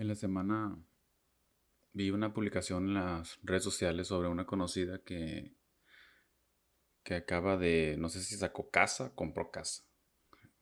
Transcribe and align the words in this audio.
En 0.00 0.08
la 0.08 0.14
semana 0.14 0.78
vi 1.92 2.08
una 2.08 2.32
publicación 2.32 2.86
en 2.86 2.94
las 2.94 3.38
redes 3.42 3.62
sociales 3.64 4.06
sobre 4.06 4.30
una 4.30 4.46
conocida 4.46 5.02
que, 5.04 5.52
que 7.02 7.16
acaba 7.16 7.58
de, 7.58 7.96
no 7.98 8.08
sé 8.08 8.22
si 8.22 8.36
sacó 8.36 8.70
casa, 8.70 9.14
compró 9.14 9.50
casa. 9.50 9.82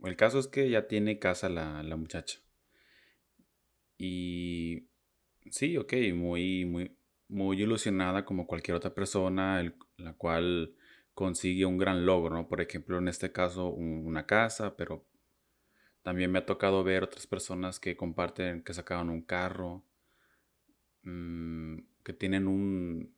El 0.03 0.17
caso 0.17 0.41
es 0.41 0.49
que 0.49 0.69
ya 0.69 0.89
tiene 0.89 1.21
casa 1.21 1.49
la, 1.49 1.85
la 1.85 1.95
muchacha. 1.95 2.41
Y 3.97 4.89
sí, 5.53 5.77
ok, 5.77 5.93
muy, 6.17 6.65
muy, 6.65 6.99
muy 7.29 7.63
ilusionada 7.63 8.25
como 8.25 8.49
cualquier 8.49 8.77
otra 8.77 8.93
persona, 8.93 9.73
la 9.99 10.15
cual 10.15 10.75
consigue 11.15 11.65
un 11.65 11.79
gran 11.79 12.05
logro, 12.05 12.35
¿no? 12.35 12.49
Por 12.49 12.61
ejemplo, 12.61 12.99
en 12.99 13.07
este 13.07 13.31
caso, 13.31 13.69
una 13.69 14.27
casa, 14.27 14.77
pero 14.77 15.08
también 16.09 16.33
me 16.33 16.39
ha 16.39 16.47
tocado 16.47 16.83
ver 16.85 17.03
otras 17.05 17.27
personas 17.27 17.79
que 17.79 17.95
comparten, 17.95 18.63
que 18.63 18.73
sacaron 18.73 19.11
un 19.11 19.21
carro, 19.21 19.85
mm, 21.03 21.81
que 22.03 22.15
tienen 22.15 22.49
un, 22.49 23.15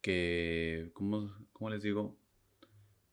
que, 0.00 0.92
¿cómo, 0.94 1.70
les 1.70 1.82
digo? 1.82 2.16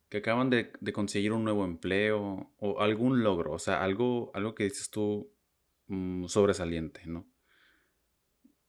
Que 0.07 0.19
acaban 0.19 0.51
de, 0.51 0.71
conseguir 0.93 1.33
un 1.33 1.45
nuevo 1.45 1.65
empleo 1.65 2.51
o 2.59 2.79
algún 2.79 3.23
logro, 3.23 3.53
o 3.53 3.57
sea, 3.57 3.83
algo, 3.83 4.29
algo 4.35 4.53
que 4.53 4.65
dices 4.65 4.91
tú 4.91 5.31
mm, 5.87 6.27
sobresaliente, 6.27 7.01
¿no? 7.07 7.25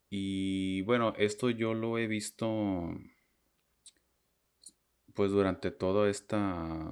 Y 0.09 0.81
bueno, 0.85 1.13
esto 1.19 1.51
yo 1.51 1.75
lo 1.75 1.99
he 1.99 2.07
visto 2.07 2.89
pues 5.13 5.31
durante 5.31 5.71
toda 5.71 6.09
esta 6.09 6.91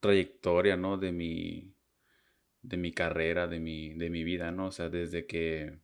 trayectoria, 0.00 0.76
¿no? 0.76 0.98
De 0.98 1.10
mi, 1.12 1.72
de 2.62 2.76
mi 2.76 2.92
carrera, 2.92 3.46
de 3.48 3.60
mi, 3.60 3.94
de 3.94 4.10
mi 4.10 4.24
vida, 4.24 4.52
¿no? 4.52 4.66
O 4.66 4.72
sea, 4.72 4.88
desde 4.88 5.26
que 5.26 5.78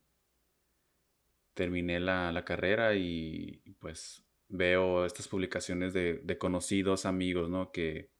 terminé 1.55 2.01
la, 2.01 2.43
carrera 2.45 2.95
y 2.95 3.63
pues 3.81 4.29
veo 4.49 5.05
estas 5.05 5.29
publicaciones 5.29 5.93
de, 5.93 6.39
conocidos 6.39 7.07
amigos, 7.07 7.51
¿no? 7.51 7.71
Que, 7.71 8.11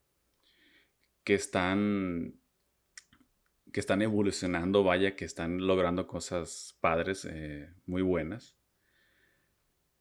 que 1.25 1.35
están 1.35 2.35
que 3.73 3.81
están 3.81 4.01
evolucionando, 4.01 4.83
vaya, 4.83 5.15
que 5.15 5.27
están 5.27 5.67
logrando 5.67 6.07
cosas 6.07 6.79
padres, 6.81 7.27
eh, 7.27 7.69
muy 7.85 8.01
buenas. 8.01 8.57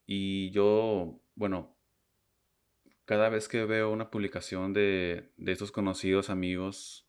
Y 0.05 0.51
yo, 0.51 1.19
bueno, 1.35 1.75
cada 3.03 3.27
vez 3.27 3.49
que 3.49 3.65
veo 3.65 3.91
una 3.91 4.09
publicación 4.09 4.71
de, 4.71 5.33
de 5.35 5.51
estos 5.51 5.73
conocidos 5.73 6.29
amigos, 6.29 7.06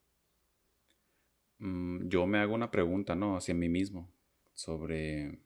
mm, 1.59 2.09
yo 2.09 2.27
me 2.27 2.39
hago 2.39 2.55
una 2.55 2.71
pregunta, 2.71 3.15
¿no? 3.15 3.37
Hacia 3.37 3.55
mí 3.55 3.69
mismo, 3.69 4.11
sobre... 4.55 5.39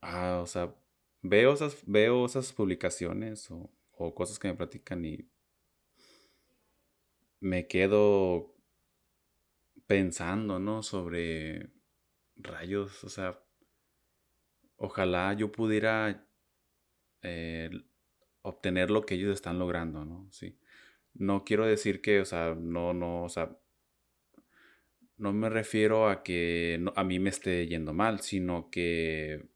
Ah, 0.00 0.40
o 0.42 0.46
sea, 0.46 0.74
veo 1.22 1.52
esas, 1.54 1.82
veo 1.86 2.26
esas 2.26 2.52
publicaciones 2.52 3.50
o, 3.50 3.70
o 3.92 4.14
cosas 4.14 4.38
que 4.38 4.48
me 4.48 4.54
platican 4.54 5.04
y 5.04 5.28
me 7.40 7.66
quedo 7.68 8.54
pensando, 9.86 10.58
¿no? 10.58 10.82
Sobre 10.82 11.70
rayos, 12.36 13.04
o 13.04 13.08
sea, 13.08 13.38
ojalá 14.76 15.32
yo 15.34 15.50
pudiera 15.52 16.26
eh, 17.22 17.70
obtener 18.42 18.90
lo 18.90 19.04
que 19.06 19.14
ellos 19.14 19.34
están 19.34 19.58
logrando, 19.58 20.04
¿no? 20.04 20.28
Sí. 20.30 20.58
No 21.14 21.44
quiero 21.44 21.66
decir 21.66 22.00
que, 22.00 22.20
o 22.20 22.24
sea, 22.24 22.54
no, 22.58 22.92
no, 22.92 23.24
o 23.24 23.28
sea, 23.28 23.56
no 25.16 25.32
me 25.32 25.48
refiero 25.48 26.08
a 26.08 26.22
que 26.22 26.84
a 26.96 27.04
mí 27.04 27.18
me 27.18 27.30
esté 27.30 27.66
yendo 27.66 27.92
mal, 27.92 28.20
sino 28.20 28.70
que 28.70 29.46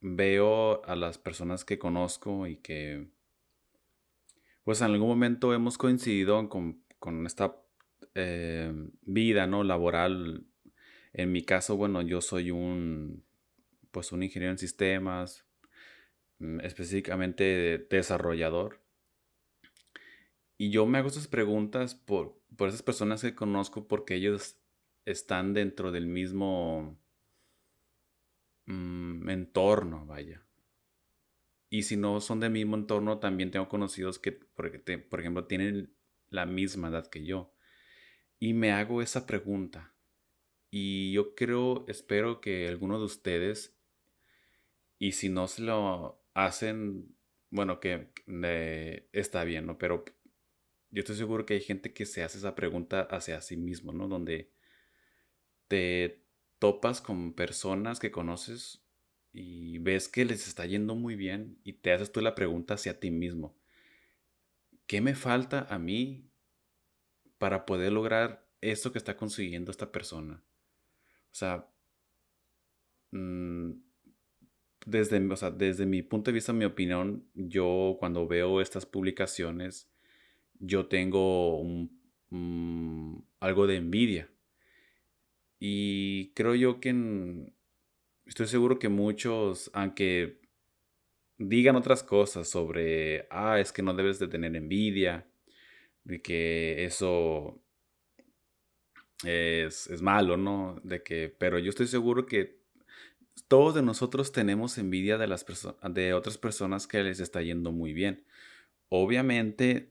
veo 0.00 0.84
a 0.86 0.96
las 0.96 1.18
personas 1.18 1.64
que 1.64 1.78
conozco 1.78 2.46
y 2.46 2.56
que 2.56 3.08
pues 4.64 4.80
en 4.80 4.86
algún 4.86 5.08
momento 5.08 5.54
hemos 5.54 5.78
coincidido 5.78 6.48
con, 6.48 6.84
esta 7.26 7.56
eh, 8.14 8.72
vida, 9.02 9.46
¿no? 9.46 9.64
Laboral. 9.64 10.46
En 11.12 11.32
mi 11.32 11.42
caso, 11.42 11.76
bueno, 11.76 12.02
yo 12.02 12.20
soy 12.20 12.50
un, 12.50 13.24
pues 13.90 14.12
un 14.12 14.22
ingeniero 14.22 14.52
en 14.52 14.58
sistemas, 14.58 15.44
mm, 16.38 16.60
específicamente 16.60 17.86
desarrollador. 17.90 18.80
Y 20.60 20.68
yo 20.68 20.84
me 20.84 20.98
hago 20.98 21.08
esas 21.08 21.26
preguntas 21.26 21.94
por, 21.94 22.38
por 22.54 22.68
esas 22.68 22.82
personas 22.82 23.22
que 23.22 23.34
conozco 23.34 23.88
porque 23.88 24.16
ellos 24.16 24.58
están 25.06 25.54
dentro 25.54 25.90
del 25.90 26.06
mismo 26.06 27.00
mm, 28.66 29.30
entorno, 29.30 30.04
vaya. 30.04 30.44
Y 31.70 31.84
si 31.84 31.96
no 31.96 32.20
son 32.20 32.40
del 32.40 32.50
mismo 32.50 32.76
entorno, 32.76 33.20
también 33.20 33.50
tengo 33.50 33.70
conocidos 33.70 34.18
que, 34.18 34.32
por 34.32 34.66
ejemplo, 35.20 35.46
tienen 35.46 35.94
la 36.28 36.44
misma 36.44 36.88
edad 36.88 37.06
que 37.06 37.24
yo. 37.24 37.54
Y 38.38 38.52
me 38.52 38.70
hago 38.70 39.00
esa 39.00 39.26
pregunta. 39.26 39.94
Y 40.70 41.12
yo 41.12 41.34
creo, 41.34 41.86
espero 41.88 42.42
que 42.42 42.68
alguno 42.68 42.98
de 42.98 43.06
ustedes, 43.06 43.80
y 44.98 45.12
si 45.12 45.30
no 45.30 45.48
se 45.48 45.62
lo 45.62 46.22
hacen, 46.34 47.16
bueno, 47.48 47.80
que 47.80 48.12
está 49.12 49.44
bien, 49.44 49.64
¿no? 49.64 49.78
Pero 49.78 50.04
yo 50.90 51.00
estoy 51.00 51.16
seguro 51.16 51.46
que 51.46 51.54
hay 51.54 51.60
gente 51.60 51.92
que 51.92 52.06
se 52.06 52.22
hace 52.22 52.38
esa 52.38 52.54
pregunta 52.54 53.02
hacia 53.02 53.40
sí 53.40 53.56
mismo, 53.56 53.92
¿no? 53.92 54.08
Donde 54.08 54.50
te 55.68 56.24
topas 56.58 57.00
con 57.00 57.32
personas 57.32 58.00
que 58.00 58.10
conoces 58.10 58.84
y 59.32 59.78
ves 59.78 60.08
que 60.08 60.24
les 60.24 60.48
está 60.48 60.66
yendo 60.66 60.94
muy 60.94 61.14
bien 61.14 61.58
y 61.64 61.74
te 61.74 61.92
haces 61.92 62.12
tú 62.12 62.20
la 62.20 62.34
pregunta 62.34 62.74
hacia 62.74 62.98
ti 62.98 63.10
mismo. 63.10 63.56
¿Qué 64.86 65.00
me 65.00 65.14
falta 65.14 65.66
a 65.70 65.78
mí 65.78 66.28
para 67.38 67.64
poder 67.64 67.92
lograr 67.92 68.48
esto 68.60 68.90
que 68.90 68.98
está 68.98 69.16
consiguiendo 69.16 69.70
esta 69.70 69.92
persona? 69.92 70.42
O 71.26 71.34
sea, 71.34 71.68
mm, 73.12 73.70
desde, 74.86 75.20
desde 75.56 75.86
mi 75.86 76.02
punto 76.02 76.30
de 76.30 76.34
vista, 76.34 76.52
mi 76.52 76.64
opinión, 76.64 77.28
yo 77.34 77.96
cuando 78.00 78.26
veo 78.26 78.60
estas 78.60 78.84
publicaciones, 78.86 79.88
yo 80.60 80.86
tengo 80.86 81.64
mm, 82.30 83.16
algo 83.40 83.66
de 83.66 83.76
envidia. 83.76 84.30
Y 85.58 86.32
creo 86.34 86.54
yo 86.54 86.80
que 86.80 87.52
estoy 88.26 88.46
seguro 88.46 88.78
que 88.78 88.88
muchos, 88.88 89.70
aunque 89.74 90.40
digan 91.38 91.76
otras 91.76 92.02
cosas 92.02 92.48
sobre, 92.48 93.26
ah, 93.30 93.58
es 93.58 93.72
que 93.72 93.82
no 93.82 93.94
debes 93.94 94.18
de 94.18 94.28
tener 94.28 94.54
envidia, 94.54 95.26
de 96.04 96.22
que 96.22 96.84
eso 96.84 97.62
es, 99.24 99.86
es 99.88 100.02
malo, 100.02 100.36
¿no? 100.36 100.80
De 100.84 101.02
que, 101.02 101.34
pero 101.36 101.58
yo 101.58 101.70
estoy 101.70 101.86
seguro 101.86 102.26
que 102.26 102.60
todos 103.48 103.74
de 103.74 103.82
nosotros 103.82 104.32
tenemos 104.32 104.78
envidia 104.78 105.18
de, 105.18 105.26
las 105.26 105.44
de 105.90 106.14
otras 106.14 106.38
personas 106.38 106.86
que 106.86 107.02
les 107.02 107.20
está 107.20 107.42
yendo 107.42 107.72
muy 107.72 107.92
bien. 107.92 108.24
Obviamente, 108.88 109.90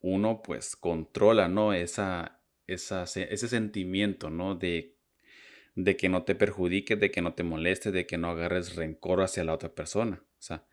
uno 0.00 0.42
pues 0.42 0.76
controla, 0.76 1.48
¿no? 1.48 1.72
Esa, 1.72 2.40
esa, 2.66 3.04
ese 3.04 3.48
sentimiento, 3.48 4.30
¿no? 4.30 4.54
De 4.54 5.00
de 5.74 5.96
que 5.96 6.08
no 6.08 6.24
te 6.24 6.34
perjudiques, 6.34 6.98
de 6.98 7.10
que 7.10 7.22
no 7.22 7.34
te 7.34 7.42
moleste, 7.42 7.92
de 7.92 8.06
que 8.06 8.18
no 8.18 8.30
agarres 8.30 8.76
rencor 8.76 9.22
hacia 9.22 9.44
la 9.44 9.54
otra 9.54 9.74
persona. 9.74 10.22
O 10.38 10.42
sea, 10.42 10.66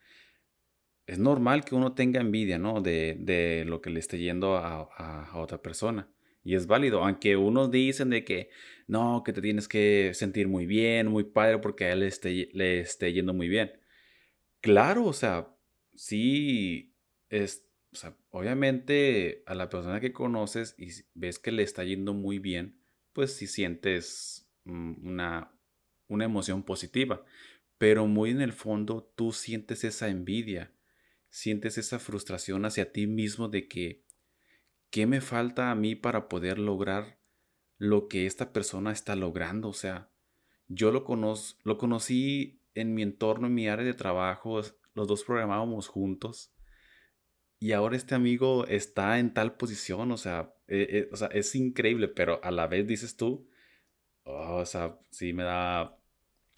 es 1.06 1.20
normal 1.20 1.64
que 1.64 1.76
uno 1.76 1.94
tenga 1.94 2.20
envidia, 2.20 2.58
¿no? 2.58 2.82
De, 2.82 3.64
lo 3.66 3.82
que 3.82 3.90
le 3.90 4.00
esté 4.00 4.18
yendo 4.18 4.58
a, 4.58 5.32
otra 5.36 5.62
persona. 5.62 6.10
Y 6.44 6.56
es 6.56 6.68
válido, 6.68 7.04
aunque 7.04 7.36
unos 7.36 7.72
dicen 7.72 8.10
de 8.10 8.24
que 8.24 8.50
no, 8.88 9.24
que 9.26 9.34
te 9.34 9.42
tienes 9.42 9.68
que 9.68 10.12
sentir 10.14 10.48
muy 10.48 10.66
bien, 10.66 11.08
muy 11.08 11.26
padre, 11.26 11.60
porque 11.60 11.86
a 11.86 11.92
él 11.92 12.00
le 12.02 12.08
esté, 12.08 12.50
le 12.54 12.80
esté 12.80 13.12
yendo 13.12 13.34
muy 13.34 13.50
bien. 13.50 13.72
Claro, 14.62 15.06
o 15.06 15.14
sea, 15.14 15.50
sí, 15.94 16.96
es, 17.30 17.67
o 17.98 18.02
sea, 18.02 18.18
obviamente 18.30 19.44
a 19.46 19.56
la 19.56 19.70
persona 19.70 20.00
que 20.00 20.14
conoces 20.14 20.76
y 20.78 20.90
ves 21.14 21.40
que 21.40 21.52
le 21.52 21.64
está 21.64 21.84
yendo 21.84 22.14
muy 22.14 22.40
bien, 22.40 22.80
pues 23.14 23.36
si 23.36 23.48
sientes 23.48 24.48
Mm, 24.68 25.08
una, 25.08 25.52
una 26.10 26.26
emoción 26.26 26.64
positiva, 26.64 27.24
pero 27.78 28.06
muy 28.06 28.32
en 28.32 28.42
el 28.42 28.52
fondo 28.52 29.10
tú 29.16 29.32
sientes 29.32 29.86
esa 29.86 30.10
envidia, 30.10 30.74
sientes 31.30 31.78
esa 31.78 32.00
frustración 32.00 32.66
hacia 32.66 32.92
ti 32.92 33.08
mismo 33.08 33.48
de 33.48 33.68
que, 33.70 34.04
¿qué 34.90 35.06
me 35.08 35.22
falta 35.22 35.72
a 35.72 35.76
mí 35.76 35.96
para 35.96 36.28
poder 36.28 36.60
lograr 36.60 37.20
lo 37.78 38.10
que 38.10 38.26
esta 38.26 38.52
persona 38.52 38.92
está 38.92 39.16
logrando? 39.16 39.70
O 39.70 39.74
sea, 39.74 40.12
yo 40.68 40.92
lo, 40.92 41.06
lo 41.64 41.78
conocí 41.78 42.62
en 42.74 42.94
mi 42.94 43.04
entorno, 43.04 43.48
en 43.48 43.54
mi 43.54 43.70
área 43.70 43.86
de 43.86 43.94
trabajo, 43.94 44.62
los 44.94 45.08
dos 45.08 45.24
programábamos 45.24 45.88
juntos 45.88 46.52
y 47.60 47.72
ahora 47.72 47.98
este 47.98 48.16
amigo 48.16 48.68
está 48.68 49.20
en 49.20 49.34
tal 49.34 49.56
posición, 49.58 50.12
o 50.12 50.18
sea, 50.18 50.54
eh, 50.68 50.88
eh, 50.92 51.10
o 51.12 51.18
sea, 51.18 51.28
es 51.30 51.56
increíble, 51.56 52.08
pero 52.08 52.44
a 52.44 52.52
la 52.52 52.68
vez 52.68 52.88
dices 52.88 53.18
tú, 53.18 53.50
oh, 54.24 54.58
o 54.58 54.66
sea, 54.66 55.00
sí 55.12 55.34
me 55.34 55.44
da, 55.44 55.98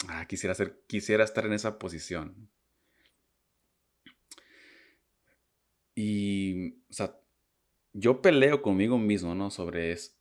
ah, 0.09 0.25
quisiera, 0.27 0.55
quisiera 0.87 1.23
estar 1.23 1.45
en 1.45 1.53
esa 1.53 1.79
posición. 1.79 2.49
Y, 5.95 6.71
o 6.89 6.93
sea, 6.93 7.19
yo 7.93 8.21
peleo 8.21 8.61
conmigo 8.61 8.97
mismo, 8.97 9.35
¿no? 9.35 9.51
Sobre 9.51 9.91
eso 9.91 10.19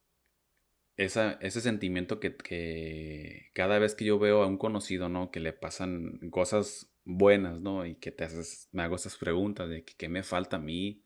ese 0.98 1.60
sentimiento 1.60 2.18
que, 2.18 3.50
cada 3.54 3.78
vez 3.78 3.94
que 3.94 4.04
yo 4.04 4.18
veo 4.18 4.42
a 4.42 4.48
un 4.48 4.58
conocido, 4.58 5.08
¿no? 5.08 5.30
Que 5.30 5.38
le 5.38 5.52
pasan 5.52 6.18
cosas 6.30 6.90
buenas, 7.08 7.60
¿no? 7.60 7.86
Y 7.86 7.96
que 7.96 8.12
te 8.12 8.24
haces, 8.24 8.68
me 8.70 8.82
hago 8.82 8.96
esas 8.96 9.16
preguntas 9.16 9.68
de 9.68 9.84
qué 9.84 10.08
me 10.08 10.22
falta 10.22 10.56
a 10.56 10.60
mí, 10.60 11.02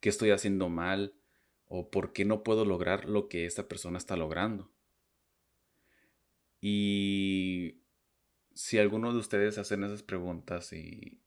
qué 0.00 0.10
estoy 0.10 0.30
haciendo 0.30 0.68
mal, 0.68 1.14
o 1.66 1.90
por 1.90 2.12
qué 2.12 2.24
no 2.24 2.42
puedo 2.44 2.64
lograr 2.64 3.06
lo 3.08 3.28
que 3.28 3.46
esta 3.46 3.66
persona 3.66 3.98
está 3.98 4.16
logrando. 4.16 4.70
Y 6.60 7.80
si 8.54 8.78
alguno 8.78 9.12
de 9.12 9.18
ustedes 9.18 9.58
hacen 9.58 9.82
esas 9.84 10.02
preguntas 10.02 10.72
y 10.72 11.20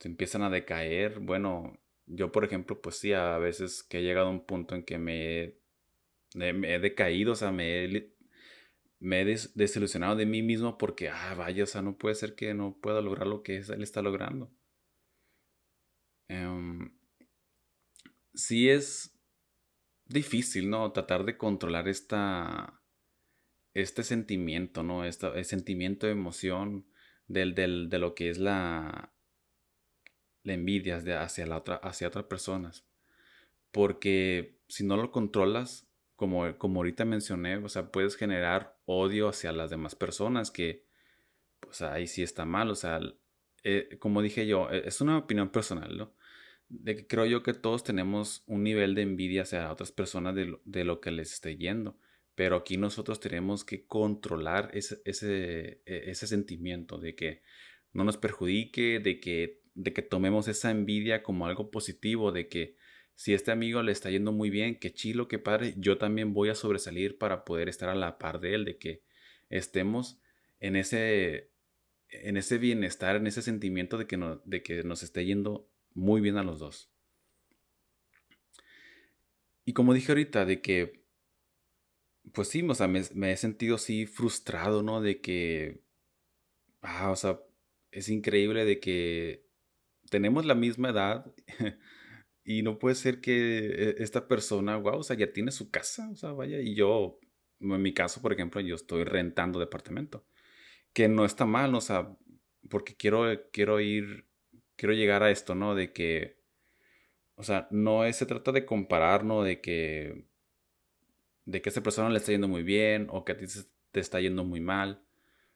se 0.00 0.08
empiezan 0.08 0.42
a 0.42 0.50
decaer, 0.50 1.20
bueno, 1.20 1.78
yo 2.06 2.32
por 2.32 2.44
ejemplo, 2.44 2.80
pues 2.82 2.96
sí, 2.96 3.12
a 3.12 3.38
veces 3.38 3.84
que 3.84 3.98
he 3.98 4.02
llegado 4.02 4.28
a 4.28 4.30
un 4.30 4.44
punto 4.44 4.74
en 4.74 4.84
que 4.84 4.98
me 4.98 5.54
me 6.34 6.74
he 6.74 6.78
decaído, 6.78 7.32
o 7.32 7.36
sea, 7.36 7.52
me 7.52 7.84
he, 7.84 8.11
me 9.02 9.24
desilusionado 9.24 10.14
de 10.14 10.26
mí 10.26 10.42
mismo 10.42 10.78
porque, 10.78 11.08
ah, 11.08 11.34
vaya, 11.34 11.64
o 11.64 11.66
sea, 11.66 11.82
no 11.82 11.98
puede 11.98 12.14
ser 12.14 12.36
que 12.36 12.54
no 12.54 12.78
pueda 12.80 13.00
lograr 13.00 13.26
lo 13.26 13.42
que 13.42 13.56
él 13.56 13.82
está 13.82 14.00
logrando. 14.00 14.52
Em, 16.28 16.96
sí 18.32 18.68
es 18.70 19.18
difícil, 20.06 20.70
¿no? 20.70 20.92
Tratar 20.92 21.24
de 21.24 21.36
controlar 21.36 21.88
esta, 21.88 22.80
este 23.74 24.04
sentimiento, 24.04 24.84
¿no? 24.84 25.04
Esta, 25.04 25.34
el 25.34 25.44
sentimiento 25.46 26.06
de 26.06 26.12
emoción 26.12 26.86
del, 27.26 27.54
de 27.54 27.98
lo 27.98 28.14
que 28.14 28.30
es 28.30 28.38
la, 28.38 29.12
la 30.44 30.52
envidia 30.52 30.98
hacia, 31.20 31.46
la 31.46 31.56
otra, 31.56 31.76
hacia 31.76 32.06
otras 32.06 32.26
personas. 32.26 32.86
Porque 33.72 34.60
si 34.68 34.84
no 34.84 34.96
lo 34.96 35.10
controlas, 35.10 35.91
como, 36.22 36.56
como 36.56 36.78
ahorita 36.78 37.04
mencioné, 37.04 37.56
o 37.56 37.68
sea, 37.68 37.90
puedes 37.90 38.14
generar 38.14 38.78
odio 38.84 39.28
hacia 39.28 39.50
las 39.50 39.70
demás 39.70 39.96
personas 39.96 40.52
que, 40.52 40.86
pues 41.58 41.82
ahí 41.82 42.06
sí 42.06 42.22
está 42.22 42.44
mal, 42.44 42.70
o 42.70 42.76
sea, 42.76 43.00
eh, 43.64 43.96
como 43.98 44.22
dije 44.22 44.46
yo, 44.46 44.70
e, 44.70 44.86
es 44.86 45.00
una 45.00 45.18
opinión 45.18 45.50
personal, 45.50 45.98
¿no? 45.98 46.14
De 46.68 46.94
que 46.94 47.08
creo 47.08 47.26
yo 47.26 47.42
que 47.42 47.54
todos 47.54 47.82
tenemos 47.82 48.44
un 48.46 48.62
nivel 48.62 48.94
de 48.94 49.02
envidia 49.02 49.42
hacia 49.42 49.72
otras 49.72 49.90
personas 49.90 50.36
de 50.36 50.44
lo, 50.46 50.62
de 50.64 50.84
lo 50.84 51.00
que 51.00 51.10
les 51.10 51.32
esté 51.32 51.56
yendo, 51.56 51.98
pero 52.36 52.54
aquí 52.54 52.76
nosotros 52.76 53.18
tenemos 53.18 53.64
que 53.64 53.84
controlar 53.88 54.70
ese, 54.74 55.02
ese, 55.04 55.82
e, 55.86 56.04
ese 56.08 56.28
sentimiento 56.28 56.98
de 56.98 57.16
que 57.16 57.42
no 57.92 58.04
nos 58.04 58.16
perjudique, 58.16 59.00
de 59.00 59.18
que, 59.18 59.60
de 59.74 59.92
que 59.92 60.02
tomemos 60.02 60.46
esa 60.46 60.70
envidia 60.70 61.24
como 61.24 61.46
algo 61.46 61.72
positivo, 61.72 62.30
de 62.30 62.48
que 62.48 62.76
si 63.14 63.34
este 63.34 63.50
amigo 63.50 63.82
le 63.82 63.92
está 63.92 64.10
yendo 64.10 64.32
muy 64.32 64.50
bien, 64.50 64.78
qué 64.78 64.92
chilo, 64.92 65.28
qué 65.28 65.38
padre, 65.38 65.74
yo 65.76 65.98
también 65.98 66.34
voy 66.34 66.48
a 66.48 66.54
sobresalir 66.54 67.18
para 67.18 67.44
poder 67.44 67.68
estar 67.68 67.88
a 67.88 67.94
la 67.94 68.18
par 68.18 68.40
de 68.40 68.54
él, 68.54 68.64
de 68.64 68.78
que 68.78 69.02
estemos 69.50 70.18
en 70.60 70.76
ese, 70.76 71.50
en 72.08 72.36
ese 72.36 72.58
bienestar, 72.58 73.16
en 73.16 73.26
ese 73.26 73.42
sentimiento 73.42 73.98
de 73.98 74.06
que, 74.06 74.16
no, 74.16 74.40
de 74.44 74.62
que 74.62 74.82
nos 74.82 75.02
esté 75.02 75.24
yendo 75.24 75.68
muy 75.94 76.20
bien 76.20 76.36
a 76.36 76.42
los 76.42 76.58
dos. 76.58 76.90
Y 79.64 79.74
como 79.74 79.94
dije 79.94 80.12
ahorita, 80.12 80.44
de 80.44 80.60
que, 80.60 81.02
pues 82.32 82.48
sí, 82.48 82.62
o 82.68 82.74
sea, 82.74 82.88
me, 82.88 83.02
me 83.14 83.32
he 83.32 83.36
sentido 83.36 83.76
así 83.76 84.06
frustrado, 84.06 84.82
¿no? 84.82 85.00
De 85.00 85.20
que, 85.20 85.82
ah, 86.80 87.10
o 87.10 87.16
sea, 87.16 87.40
es 87.92 88.08
increíble 88.08 88.64
de 88.64 88.80
que 88.80 89.44
tenemos 90.10 90.44
la 90.44 90.54
misma 90.54 90.90
edad 90.90 91.32
Y 92.44 92.62
no 92.62 92.78
puede 92.78 92.94
ser 92.94 93.20
que 93.20 93.66
eh, 93.66 93.94
esta 93.98 94.26
persona, 94.26 94.76
wow, 94.76 94.98
o 94.98 95.02
sea, 95.02 95.16
ya 95.16 95.32
tiene 95.32 95.52
su 95.52 95.70
casa, 95.70 96.10
o 96.10 96.16
sea, 96.16 96.32
vaya, 96.32 96.60
y 96.60 96.74
yo, 96.74 97.20
en 97.60 97.82
mi 97.82 97.94
caso, 97.94 98.20
por 98.20 98.32
ejemplo, 98.32 98.60
yo 98.60 98.74
estoy 98.74 99.04
rentando 99.04 99.60
departamento, 99.60 100.26
que 100.92 101.08
no 101.08 101.24
está 101.24 101.46
mal, 101.46 101.74
o 101.74 101.80
sea, 101.80 102.16
porque 102.68 102.96
quiero, 102.96 103.24
quiero 103.52 103.80
ir, 103.80 104.26
quiero 104.76 104.94
llegar 104.94 105.22
a 105.22 105.30
esto, 105.30 105.54
¿no? 105.54 105.74
De 105.74 105.92
que, 105.92 106.38
o 107.36 107.44
sea, 107.44 107.68
no 107.70 108.04
es, 108.04 108.16
se 108.16 108.26
trata 108.26 108.52
de 108.52 108.66
comparar, 108.66 109.24
¿no? 109.24 109.42
De 109.42 109.60
que, 109.60 110.26
de 111.44 111.62
que 111.62 111.68
a 111.70 111.72
esa 111.72 111.82
persona 111.82 112.10
le 112.10 112.18
está 112.18 112.32
yendo 112.32 112.48
muy 112.48 112.62
bien 112.62 113.08
o 113.10 113.24
que 113.24 113.32
a 113.32 113.36
ti 113.36 113.46
te 113.92 114.00
está 114.00 114.20
yendo 114.20 114.44
muy 114.44 114.60
mal. 114.60 115.04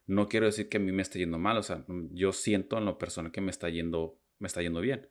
No 0.07 0.29
quiero 0.29 0.47
decir 0.47 0.69
que 0.69 0.79
a 0.79 0.81
mí 0.81 0.93
me 0.93 1.03
esté 1.03 1.19
yendo 1.19 1.39
mal, 1.39 1.57
o 1.59 1.63
sea, 1.63 1.85
yo 2.13 2.33
siento 2.33 2.79
en 2.79 2.85
lo 2.87 2.99
personal 2.99 3.33
que 3.33 3.41
me 3.41 3.51
está 3.51 3.69
yendo, 3.71 4.21
me 4.39 4.47
está 4.49 4.63
yendo 4.63 4.81
bien 4.81 5.09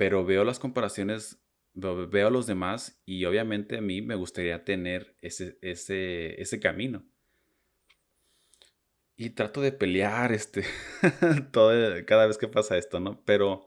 pero 0.00 0.24
veo 0.24 0.44
las 0.44 0.58
comparaciones, 0.58 1.44
veo 1.74 2.28
a 2.28 2.30
los 2.30 2.46
demás 2.46 3.02
y 3.04 3.26
obviamente 3.26 3.76
a 3.76 3.82
mí 3.82 4.00
me 4.00 4.14
gustaría 4.14 4.64
tener 4.64 5.14
ese, 5.20 5.58
ese, 5.60 6.40
ese 6.40 6.58
camino. 6.58 7.04
Y 9.14 9.28
trato 9.28 9.60
de 9.60 9.72
pelear 9.72 10.32
este, 10.32 10.64
todo, 11.52 11.70
cada 12.06 12.26
vez 12.26 12.38
que 12.38 12.48
pasa 12.48 12.78
esto, 12.78 12.98
¿no? 12.98 13.22
Pero 13.26 13.66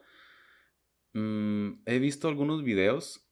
mm, 1.13 1.83
he 1.85 2.00
visto 2.00 2.27
algunos 2.27 2.63
videos 2.63 3.30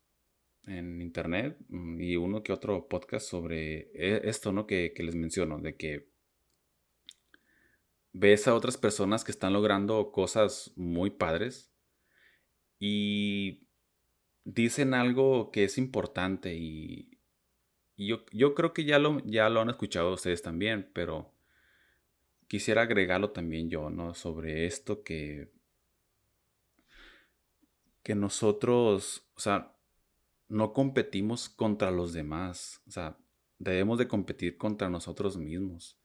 en 0.67 1.01
internet 1.01 1.57
mm, 1.69 2.01
y 2.01 2.17
uno 2.17 2.43
que 2.43 2.53
otro 2.53 2.87
podcast 2.87 3.27
sobre 3.27 3.89
e, 3.95 4.29
esto, 4.29 4.51
¿no? 4.51 4.67
Que, 4.67 4.93
que 4.93 5.01
les 5.01 5.15
menciono, 5.15 5.57
de 5.57 5.75
que 5.75 6.07
ves 8.13 8.47
a 8.47 8.53
otras 8.53 8.77
personas 8.77 9.23
que 9.23 9.31
están 9.31 9.53
logrando 9.53 10.11
cosas 10.11 10.71
muy 10.75 11.09
padres 11.09 11.70
y 12.83 13.67
dicen 14.43 14.95
algo 14.95 15.51
que 15.51 15.65
es 15.65 15.77
importante 15.77 16.55
y, 16.55 17.19
yo, 17.95 18.25
yo, 18.31 18.55
creo 18.55 18.73
que 18.73 18.85
ya 18.85 18.97
lo, 18.97 19.19
ya 19.23 19.47
lo 19.49 19.61
han 19.61 19.69
escuchado 19.69 20.11
ustedes 20.11 20.41
también, 20.41 20.89
pero 20.91 21.31
quisiera 22.47 22.81
agregarlo 22.81 23.29
también 23.29 23.69
yo, 23.69 23.91
¿no? 23.91 24.15
Sobre 24.15 24.65
esto 24.65 25.03
que, 25.03 25.51
que 28.01 28.15
nosotros, 28.15 29.27
o 29.35 29.39
sea, 29.39 29.75
no 30.47 30.73
competimos 30.73 31.49
contra 31.49 31.91
los 31.91 32.13
demás, 32.13 32.81
o 32.87 32.91
sea, 32.91 33.19
debemos 33.59 33.99
de 33.99 34.07
competir 34.07 34.57
contra 34.57 34.89
nosotros 34.89 35.37
mismos. 35.37 35.99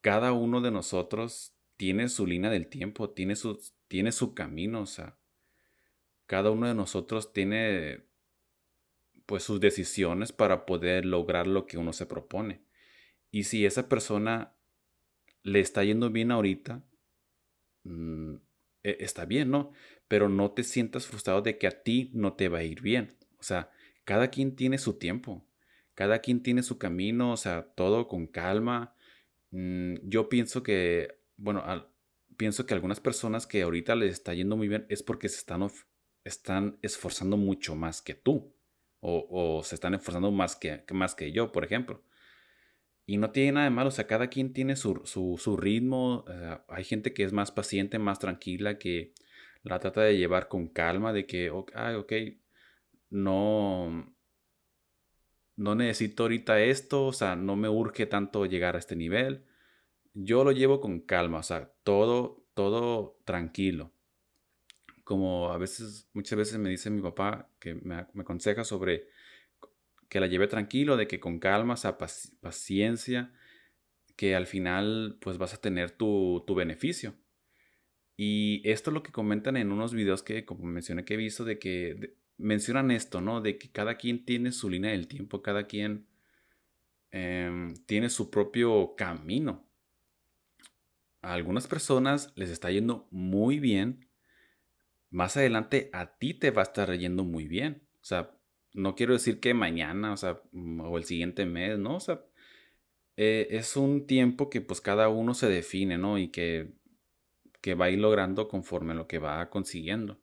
Cada 0.00 0.32
uno 0.32 0.62
de 0.62 0.70
nosotros 0.70 1.54
tiene 1.76 2.08
su 2.08 2.26
línea 2.26 2.50
del 2.50 2.68
tiempo, 2.68 3.10
tiene 3.10 3.36
su, 3.36 3.60
tiene 3.88 4.10
su 4.12 4.32
camino, 4.32 4.80
o 4.80 4.86
sea, 4.86 5.18
cada 6.26 6.50
uno 6.50 6.68
de 6.68 6.74
nosotros 6.74 7.32
tiene 7.32 8.04
pues 9.26 9.42
sus 9.42 9.60
decisiones 9.60 10.32
para 10.32 10.66
poder 10.66 11.06
lograr 11.06 11.46
lo 11.46 11.66
que 11.66 11.78
uno 11.78 11.92
se 11.92 12.06
propone. 12.06 12.62
Y 13.30 13.44
si 13.44 13.64
esa 13.64 13.88
persona 13.88 14.54
le 15.42 15.60
está 15.60 15.84
yendo 15.84 16.10
bien 16.10 16.30
ahorita, 16.30 16.84
mm, 17.84 18.34
e, 18.82 18.96
está 19.00 19.24
bien, 19.24 19.50
¿no? 19.50 19.72
Pero 20.08 20.28
no 20.28 20.52
te 20.52 20.64
sientas 20.64 21.06
frustrado 21.06 21.42
de 21.42 21.58
que 21.58 21.66
a 21.66 21.82
ti 21.82 22.10
no 22.14 22.34
te 22.34 22.48
va 22.48 22.58
a 22.58 22.64
ir 22.64 22.82
bien. 22.82 23.16
O 23.38 23.42
sea, 23.42 23.70
cada 24.04 24.28
quien 24.28 24.56
tiene 24.56 24.78
su 24.78 24.98
tiempo, 24.98 25.46
cada 25.94 26.20
quien 26.20 26.42
tiene 26.42 26.62
su 26.62 26.78
camino, 26.78 27.32
o 27.32 27.36
sea, 27.36 27.72
todo 27.74 28.08
con 28.08 28.26
calma. 28.26 28.94
Mm, 29.50 29.94
yo 30.04 30.28
pienso 30.28 30.62
que, 30.62 31.18
bueno, 31.36 31.64
pienso 32.36 32.66
que 32.66 32.74
algunas 32.74 33.00
personas 33.00 33.46
que 33.46 33.62
ahorita 33.62 33.94
les 33.96 34.12
está 34.12 34.34
yendo 34.34 34.56
muy 34.56 34.68
bien 34.68 34.86
es 34.88 35.02
porque 35.02 35.28
se 35.28 35.38
están 35.38 35.62
están 36.24 36.78
esforzando 36.82 37.36
mucho 37.36 37.74
más 37.74 38.02
que 38.02 38.14
tú. 38.14 38.54
O, 39.04 39.62
se 39.64 39.74
están 39.74 39.94
esforzando 39.94 40.30
más 40.30 40.54
que, 40.54 40.84
más 40.92 41.16
que 41.16 41.32
yo, 41.32 41.50
por 41.50 41.64
ejemplo. 41.64 42.04
Y 43.04 43.16
no 43.16 43.32
tiene 43.32 43.52
nada 43.52 43.64
de 43.64 43.70
malo, 43.70 43.88
o 43.88 43.90
sea, 43.92 44.06
cada 44.06 44.28
quien 44.28 44.52
tiene 44.52 44.76
su, 44.76 45.56
ritmo. 45.58 46.24
hay 46.68 46.84
gente 46.84 47.12
que 47.12 47.24
es 47.24 47.32
más 47.32 47.50
paciente, 47.50 47.98
más 47.98 48.20
tranquila, 48.20 48.78
que 48.78 49.12
la 49.64 49.80
trata 49.80 50.02
de 50.02 50.16
llevar 50.16 50.48
con 50.48 50.68
calma, 50.68 51.12
de 51.12 51.26
que, 51.26 51.50
ok, 51.50 51.72
no, 53.10 54.14
no 55.56 55.74
necesito 55.74 56.22
ahorita 56.24 56.60
esto, 56.60 57.06
o 57.06 57.12
sea, 57.12 57.34
no 57.34 57.56
me 57.56 57.68
urge 57.68 58.06
tanto 58.06 58.46
llegar 58.46 58.76
a 58.76 58.78
este 58.78 58.94
nivel. 58.94 59.46
Yo 60.14 60.44
lo 60.44 60.52
llevo 60.52 60.80
con 60.80 61.00
calma, 61.00 61.38
o 61.38 61.42
sea, 61.42 61.72
todo, 61.82 62.46
todo 62.54 63.18
tranquilo 63.24 63.91
como 65.04 65.50
a 65.50 65.58
veces, 65.58 66.08
muchas 66.12 66.38
veces 66.38 66.58
me 66.58 66.70
dice 66.70 66.90
mi 66.90 67.02
papá 67.02 67.50
que 67.58 67.74
me, 67.74 67.96
aconseja 67.96 68.64
sobre 68.64 69.08
que 70.08 70.20
la 70.20 70.26
lleve 70.26 70.46
tranquilo, 70.46 70.96
de 70.96 71.06
que 71.08 71.20
con 71.20 71.38
calma, 71.38 71.74
paciencia, 72.40 73.32
que 74.16 74.36
al 74.36 74.46
final 74.46 75.18
pues 75.20 75.38
vas 75.38 75.54
a 75.54 75.60
tener 75.60 75.90
tu, 75.90 76.44
beneficio. 76.54 77.14
Y 78.16 78.62
esto 78.64 78.90
es 78.90 78.94
lo 78.94 79.02
que 79.02 79.10
comentan 79.10 79.56
en 79.56 79.72
unos 79.72 79.94
videos 79.94 80.22
que, 80.22 80.44
como 80.44 80.64
mencioné, 80.64 81.04
que 81.04 81.14
he 81.14 81.16
visto, 81.16 81.44
de 81.44 81.58
que 81.58 82.14
mencionan 82.36 82.90
esto, 82.90 83.20
¿no? 83.20 83.40
De 83.40 83.58
que 83.58 83.70
cada 83.70 83.96
quien 83.96 84.24
tiene 84.24 84.52
su 84.52 84.68
línea 84.68 84.92
del 84.92 85.08
tiempo, 85.08 85.42
cada 85.42 85.66
quien 85.66 86.06
em, 87.10 87.74
tiene 87.86 88.10
su 88.10 88.30
propio 88.30 88.94
camino. 88.96 89.66
A 91.22 91.32
algunas 91.34 91.66
personas 91.66 92.32
les 92.36 92.50
está 92.50 92.70
yendo 92.70 93.08
muy 93.10 93.60
bien. 93.60 94.08
Más 95.12 95.36
adelante 95.36 95.90
a 95.92 96.16
ti 96.18 96.32
te 96.34 96.50
va 96.50 96.62
a 96.62 96.64
estar 96.64 96.90
yendo 96.96 97.22
muy 97.22 97.46
bien. 97.46 97.82
O 98.00 98.04
sea, 98.04 98.34
no 98.72 98.94
quiero 98.96 99.12
decir 99.12 99.40
que 99.40 99.52
mañana, 99.54 100.12
o 100.12 100.16
sea, 100.16 100.40
mm, 100.52 100.80
o 100.80 100.96
el 100.98 101.04
siguiente 101.04 101.44
mes, 101.46 101.78
¿no? 101.78 101.96
O 101.96 102.00
sea, 102.00 102.24
eh, 103.16 103.48
es 103.50 103.76
un 103.76 104.06
tiempo 104.06 104.48
que 104.50 104.62
pues 104.62 104.80
cada 104.80 105.08
uno 105.10 105.34
se 105.34 105.48
define, 105.50 105.98
¿no? 105.98 106.18
Y 106.18 106.28
que, 106.28 106.72
que 107.60 107.74
va 107.74 107.86
a 107.86 107.90
ir 107.90 107.98
logrando 108.00 108.48
conforme 108.48 108.94
lo 108.94 109.06
que 109.06 109.18
va 109.18 109.50
consiguiendo. 109.50 110.18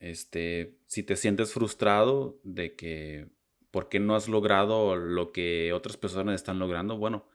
Este, 0.00 0.76
si 0.86 1.04
te 1.04 1.16
sientes 1.16 1.52
frustrado 1.52 2.40
de 2.42 2.74
que 2.74 3.28
por 3.70 3.88
qué 3.88 4.00
no 4.00 4.16
has 4.16 4.28
logrado 4.28 4.96
lo 4.96 5.32
que 5.32 5.72
otras 5.72 5.96
personas 5.96 6.34
están 6.34 6.58
logrando, 6.58 6.98
bueno, 6.98 7.28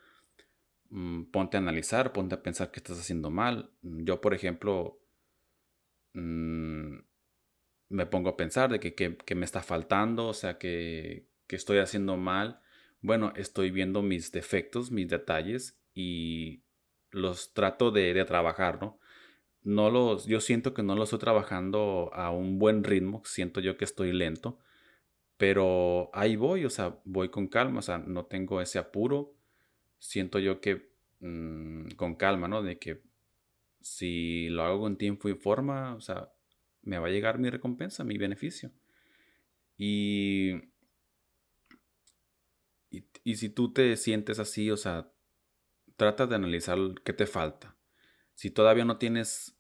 mm, 0.90 1.24
ponte 1.32 1.58
a 1.58 1.62
analizar, 1.62 2.14
ponte 2.14 2.36
a 2.36 2.44
pensar 2.44 2.72
que 2.72 2.80
estás 2.80 3.00
haciendo 3.00 3.30
mal. 3.30 3.72
Yo, 3.82 4.22
por 4.22 4.34
ejemplo, 4.34 4.99
mm, 6.14 6.98
me 7.90 8.06
pongo 8.06 8.30
a 8.30 8.38
pensar 8.38 8.72
de 8.72 8.80
que, 8.80 9.36
me 9.36 9.46
está 9.46 9.62
faltando, 9.62 10.28
o 10.28 10.34
sea, 10.34 10.58
que, 10.58 11.28
que 11.48 11.56
estoy 11.56 11.80
haciendo 11.80 12.18
mal. 12.18 12.62
Bueno, 13.02 13.34
estoy 13.36 13.72
viendo 13.72 14.02
mis 14.02 14.32
defectos, 14.32 14.92
mis 14.92 15.08
detalles 15.08 15.80
y 15.94 16.64
los 17.12 17.54
trato 17.54 17.92
de, 17.92 18.14
de 18.14 18.26
trabajar, 18.26 18.80
¿no? 18.82 19.00
no 19.64 19.90
los, 19.90 20.26
yo 20.26 20.42
siento 20.42 20.74
que 20.74 20.84
no 20.84 20.96
lo 20.96 21.04
estoy 21.04 21.20
trabajando 21.20 22.12
a 22.14 22.32
un 22.32 22.60
buen 22.60 22.84
ritmo, 22.84 23.22
siento 23.26 23.60
yo 23.60 23.78
que 23.78 23.86
estoy 23.86 24.14
lento, 24.14 24.60
pero 25.38 26.10
ahí 26.14 26.36
voy, 26.36 26.66
o 26.66 26.70
sea, 26.70 27.00
voy 27.06 27.30
con 27.30 27.48
calma, 27.48 27.80
o 27.80 27.82
sea, 27.82 27.98
no 28.00 28.26
tengo 28.26 28.62
ese 28.62 28.80
apuro, 28.80 29.36
siento 30.00 30.40
yo 30.40 30.62
que 30.62 30.92
mm, 31.20 31.92
con 31.98 32.16
calma, 32.16 32.48
¿no? 32.48 32.64
De 32.64 32.80
que 32.80 33.02
si 33.82 34.50
lo 34.50 34.64
hago 34.64 34.82
con 34.82 34.98
tiempo 34.98 35.30
y 35.30 35.36
forma, 35.36 35.96
o 35.96 36.02
sea, 36.02 36.32
me 36.84 37.00
va 37.00 37.08
a 37.08 37.12
llegar 37.12 37.40
mi 37.40 37.50
recompensa, 37.50 38.04
mi 38.04 38.18
beneficio. 38.18 38.72
Y, 39.78 40.56
y, 42.92 43.36
si 43.36 43.50
tú 43.50 43.72
te 43.72 43.96
sientes 43.96 44.40
así, 44.40 44.72
o 44.72 44.78
sea, 44.78 45.12
trata 45.96 46.28
de 46.28 46.36
analizar 46.36 46.78
qué 47.04 47.14
te 47.14 47.26
falta 47.26 47.80
si 48.40 48.52
todavía 48.52 48.86
no 48.86 48.98
tienes 48.98 49.58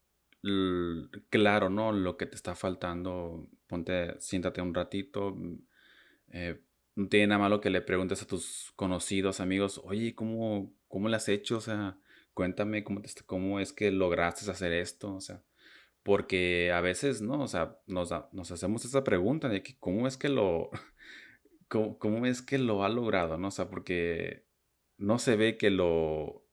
claro, 1.29 1.69
¿no? 1.69 1.91
Lo 1.91 2.15
que 2.15 2.25
te 2.25 2.35
está 2.35 2.55
faltando, 2.55 3.49
ponte, 3.67 4.15
siéntate 4.21 4.61
un 4.61 4.73
ratito. 4.73 5.31
Mm, 5.35 5.55
eh, 6.29 6.61
no 6.95 7.09
tiene 7.09 7.27
nada 7.27 7.39
malo 7.39 7.59
que 7.59 7.69
le 7.69 7.81
preguntes 7.81 8.21
a 8.21 8.25
tus 8.25 8.71
conocidos, 8.77 9.41
amigos, 9.41 9.81
oye, 9.83 10.15
¿cómo, 10.15 10.73
cómo 10.87 11.09
lo 11.09 11.15
has 11.17 11.27
hecho? 11.27 11.57
O 11.57 11.61
sea, 11.61 11.97
cuéntame 12.39 12.85
cómo, 12.85 13.01
cómo 13.25 13.59
es 13.59 13.73
que 13.73 13.91
lograste 13.91 14.49
hacer 14.49 14.71
esto, 14.71 15.13
o 15.13 15.19
sea, 15.19 15.43
porque 16.03 16.71
a 16.71 16.79
veces, 16.79 17.21
¿no? 17.21 17.41
O 17.41 17.49
sea, 17.49 17.77
nos, 17.85 18.13
hacemos 18.13 18.85
esa 18.85 19.03
pregunta 19.03 19.49
de 19.49 19.61
que 19.61 19.77
cómo 19.77 20.07
es 20.07 20.15
que 20.15 20.29
lo, 20.29 20.69
cómo, 21.67 21.99
cómo 21.99 22.25
es 22.25 22.41
que 22.41 22.57
lo 22.57 22.85
ha 22.85 22.87
logrado, 22.87 23.37
¿no? 23.37 23.49
O 23.49 23.51
sea, 23.51 23.69
porque 23.69 24.45
no 24.95 25.19
se 25.19 25.35
ve 25.35 25.57
que 25.57 25.69
lo, 25.69 26.47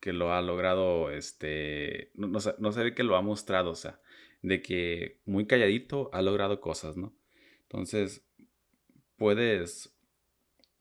que 0.00 0.12
lo 0.12 0.32
ha 0.32 0.42
logrado, 0.42 1.12
este, 1.12 2.10
no, 2.14 2.26
no, 2.26 2.72
se 2.72 2.82
ve 2.82 2.92
que 2.96 3.04
lo 3.04 3.14
ha 3.14 3.22
mostrado, 3.22 3.70
o 3.70 3.76
sea, 3.76 4.00
de 4.42 4.60
que 4.60 5.20
muy 5.24 5.46
calladito 5.46 6.10
ha 6.12 6.20
logrado 6.20 6.60
cosas, 6.60 6.96
¿no? 6.96 7.16
Entonces, 7.62 8.26
puedes 9.16 9.96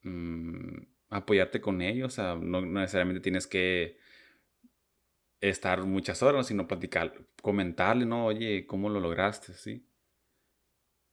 mm, 0.02 0.80
apoyarte 1.12 1.62
con 1.62 1.84
ellos, 1.84 2.14
o 2.14 2.16
sea, 2.16 2.36
no, 2.42 2.62
necesariamente 2.66 3.22
tienes 3.22 3.46
que 3.46 4.07
estar 5.42 5.84
muchas 5.84 6.24
horas, 6.24 6.48
sino 6.48 6.68
platicar, 6.68 7.14
comentarle, 7.42 8.06
¿no? 8.06 8.26
Oye, 8.26 8.66
¿cómo 8.66 8.90
lo 8.90 9.00
lograste? 9.00 9.54
¿Sí? 9.54 9.88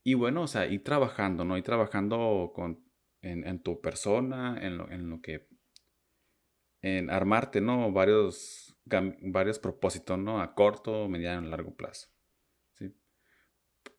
Y 0.03 0.13
bueno, 0.13 0.43
o 0.43 0.47
sea, 0.47 0.67
ir 0.67 0.83
trabajando, 0.83 1.45
¿no? 1.45 1.57
Ir 1.57 1.63
trabajando 1.63 2.51
con, 2.53 2.83
en, 3.21 3.61
tu 3.61 3.81
persona, 3.81 4.57
en 4.61 4.77
lo, 4.77 4.89
en 4.91 5.09
lo 5.09 5.21
que 5.21 5.47
en 6.81 7.09
armarte, 7.09 7.61
¿no? 7.61 7.91
Varios, 7.91 8.77
varios 8.85 9.57
propósitos, 9.57 10.19
¿no? 10.19 10.39
A 10.39 10.53
corto, 10.53 11.09
mediano, 11.09 11.47
largo 11.49 11.75
plazo. 11.75 12.09
¿sí? 12.77 12.93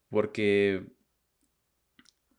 Porque, 0.09 0.87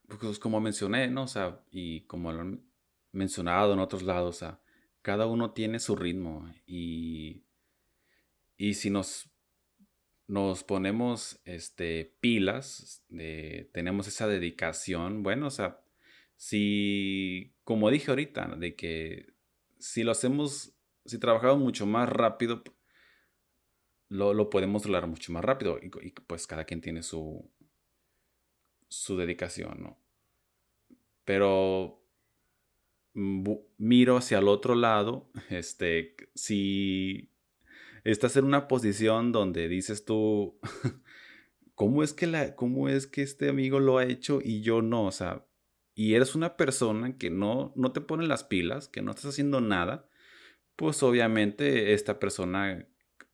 pues 0.08 0.40
como 0.40 0.62
mencioné, 0.62 1.10
¿no? 1.10 1.24
O 1.24 1.28
sea, 1.28 1.62
y 1.70 2.06
como 2.06 2.32
lo 2.32 2.42
han 2.42 2.66
mencionado 3.12 3.74
en 3.74 3.80
otros 3.80 4.04
lados, 4.04 4.38
o 4.38 4.40
sea, 4.40 4.62
cada 5.02 5.26
uno 5.26 5.52
tiene 5.52 5.80
su 5.80 5.96
ritmo 5.98 6.50
y, 6.66 7.47
y 8.58 8.74
si 8.74 8.90
nos, 8.90 9.30
nos 10.28 10.64
ponemos 10.64 11.40
este, 11.46 12.16
pilas, 12.20 13.06
de, 13.10 13.70
tenemos 13.74 14.08
esa 14.08 14.28
dedicación, 14.28 15.24
bueno, 15.24 15.48
o 15.48 15.52
sea, 15.52 15.82
si, 16.36 17.56
como 17.64 17.90
dije 17.90 18.12
ahorita, 18.12 18.56
de 18.58 18.76
que 18.76 19.34
si 19.80 20.04
lo 20.04 20.12
hacemos, 20.12 20.76
si 21.06 21.20
trabajamos 21.20 21.60
mucho 21.60 21.86
más 21.86 22.10
rápido, 22.10 22.64
lo, 24.10 24.50
podemos 24.50 24.86
lograr 24.86 25.08
mucho 25.08 25.32
más 25.32 25.44
rápido. 25.44 25.80
Y, 25.82 25.90
pues 26.12 26.48
cada 26.48 26.66
quien 26.66 26.82
tiene 26.82 27.04
su, 27.04 27.50
su 28.88 29.18
dedicación, 29.18 29.82
¿no? 29.82 30.00
Pero 31.26 32.04
miro 33.14 34.18
hacia 34.18 34.38
el 34.38 34.48
otro 34.48 34.76
lado, 34.76 35.32
este, 35.50 36.16
si 36.36 37.32
estás 38.04 38.38
en 38.38 38.46
una 38.46 38.68
posición 38.68 39.32
donde 39.32 39.68
dices 39.68 40.06
tú, 40.06 40.60
¿cómo 41.76 42.04
es 42.04 42.14
que, 42.14 42.28
la, 42.28 42.56
cómo 42.56 42.90
es 42.90 43.08
que 43.08 43.22
este 43.22 43.50
amigo 43.50 43.80
lo 43.80 43.98
ha 43.98 44.06
hecho 44.06 44.40
y 44.44 44.62
yo 44.62 44.82
no? 44.82 45.06
O 45.06 45.12
sea, 45.12 45.46
y 45.96 46.14
eres 46.14 46.36
una 46.36 46.58
persona 46.58 47.18
que 47.18 47.30
no, 47.30 47.74
no 47.76 47.92
te 47.92 48.02
pone 48.02 48.28
las 48.28 48.44
pilas, 48.44 48.88
que 48.88 49.02
no 49.02 49.12
estás 49.12 49.28
haciendo 49.32 49.62
nada, 49.62 50.08
pues 50.76 51.02
obviamente 51.02 51.94
esta 51.94 52.20
persona 52.20 52.88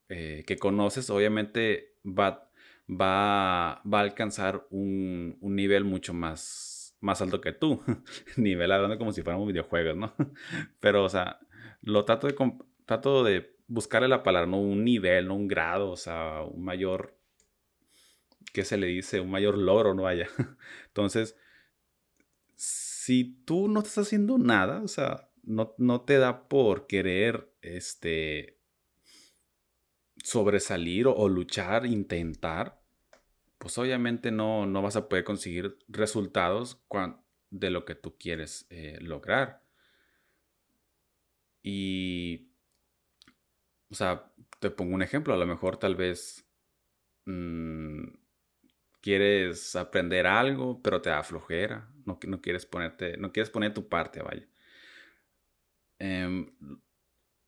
eh, 0.09 0.43
que 0.47 0.57
conoces, 0.57 1.09
obviamente 1.09 1.97
va, 2.05 2.49
va, 2.89 3.81
va 3.83 3.99
a 3.99 4.01
alcanzar 4.01 4.65
un, 4.69 5.37
un, 5.41 5.55
nivel 5.55 5.83
mucho 5.83 6.13
más, 6.13 6.95
más 7.01 7.21
alto 7.21 7.41
que 7.41 7.51
tú. 7.51 7.81
nivel 8.37 8.71
hablando 8.71 8.97
como 8.97 9.11
si 9.11 9.23
fuéramos 9.23 9.47
videojuegos, 9.47 9.97
¿no? 9.97 10.13
Pero, 10.79 11.03
o 11.03 11.09
sea, 11.09 11.39
lo 11.81 12.05
trato 12.05 12.27
de, 12.27 12.35
trato 12.85 13.23
de 13.23 13.52
buscarle 13.67 14.07
la 14.07 14.23
palabra, 14.23 14.47
no 14.47 14.59
un 14.59 14.83
nivel, 14.83 15.27
no 15.27 15.35
un 15.35 15.47
grado, 15.47 15.91
o 15.91 15.97
sea, 15.97 16.41
un 16.43 16.63
mayor, 16.63 17.17
¿qué 18.53 18.63
se 18.65 18.77
le 18.77 18.87
dice? 18.87 19.19
Un 19.19 19.31
mayor 19.31 19.57
logro, 19.57 19.93
no 19.93 20.07
haya. 20.07 20.27
Entonces, 20.87 21.35
si 22.55 23.41
tú 23.45 23.67
no 23.67 23.79
estás 23.79 23.99
haciendo 23.99 24.37
nada, 24.37 24.81
o 24.81 24.87
sea, 24.87 25.29
no, 25.43 26.01
te 26.01 26.17
da 26.17 26.47
por 26.47 26.87
querer 26.87 27.51
este, 27.61 28.59
sobresalir 30.23 31.07
o, 31.07 31.27
luchar, 31.27 31.85
intentar, 31.85 32.81
pues 33.57 33.77
obviamente 33.77 34.31
no, 34.31 34.65
no, 34.65 34.81
vas 34.81 34.95
a 34.95 35.09
poder 35.09 35.23
conseguir 35.23 35.77
resultados 35.87 36.81
de 37.49 37.69
lo 37.69 37.85
que 37.85 37.95
tú 37.95 38.17
quieres 38.17 38.67
eh, 38.69 38.97
lograr. 39.01 39.63
Y, 41.61 42.52
o 43.93 43.95
sea, 43.95 44.33
te 44.59 44.71
pongo 44.71 44.95
un 44.95 45.03
ejemplo, 45.03 45.35
a 45.35 45.37
lo 45.37 45.45
mejor 45.45 45.77
tal 45.77 45.95
vez 45.95 46.47
mm, 47.25 48.05
quieres 49.01 49.75
aprender 49.75 50.25
algo, 50.25 50.81
pero 50.81 50.99
te 50.99 51.11
da 51.11 51.21
flojera, 51.21 51.91
no, 52.05 52.19
no 52.27 52.41
quieres 52.41 52.65
ponerte, 52.65 53.17
no 53.17 53.31
quieres 53.31 53.51
poner 53.51 53.71
tu 53.73 53.87
parte, 53.87 54.23
vaya. 54.23 54.47
Em, 55.99 56.51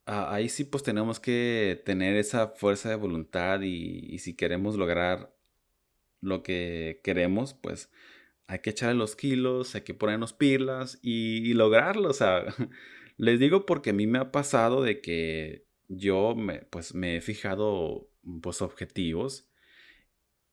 ahí 0.06 0.50
sí 0.50 0.66
pues 0.66 0.84
tenemos 0.84 1.20
que 1.20 1.82
tener 1.84 2.16
esa 2.16 2.50
fuerza 2.50 2.90
de 2.90 2.96
voluntad 2.96 3.62
y, 3.62 4.20
si 4.20 4.36
queremos 4.36 4.76
lograr 4.76 5.36
lo 6.22 6.44
que 6.44 7.02
queremos, 7.04 7.56
pues 7.56 7.92
hay 8.48 8.60
que 8.60 8.70
echarle 8.72 8.96
los 8.96 9.16
kilos, 9.16 9.74
hay 9.76 9.82
que 9.82 9.96
ponernos 9.96 10.34
pilas 10.34 11.00
y, 11.02 11.54
lograrlo. 11.56 12.10
O 12.10 12.14
sea, 12.14 12.46
les 13.18 13.40
digo 13.40 13.66
porque 13.66 13.92
a 13.92 13.94
mí 13.94 14.08
me 14.08 14.20
ha 14.20 14.32
pasado 14.32 14.84
de 14.84 15.02
que 15.02 15.65
yo 15.88 16.36
me, 16.36 16.60
pues 16.64 16.94
me 16.96 17.18
he 17.18 17.22
fijado 17.22 18.10
pues 18.42 18.62
objetivos 18.62 19.50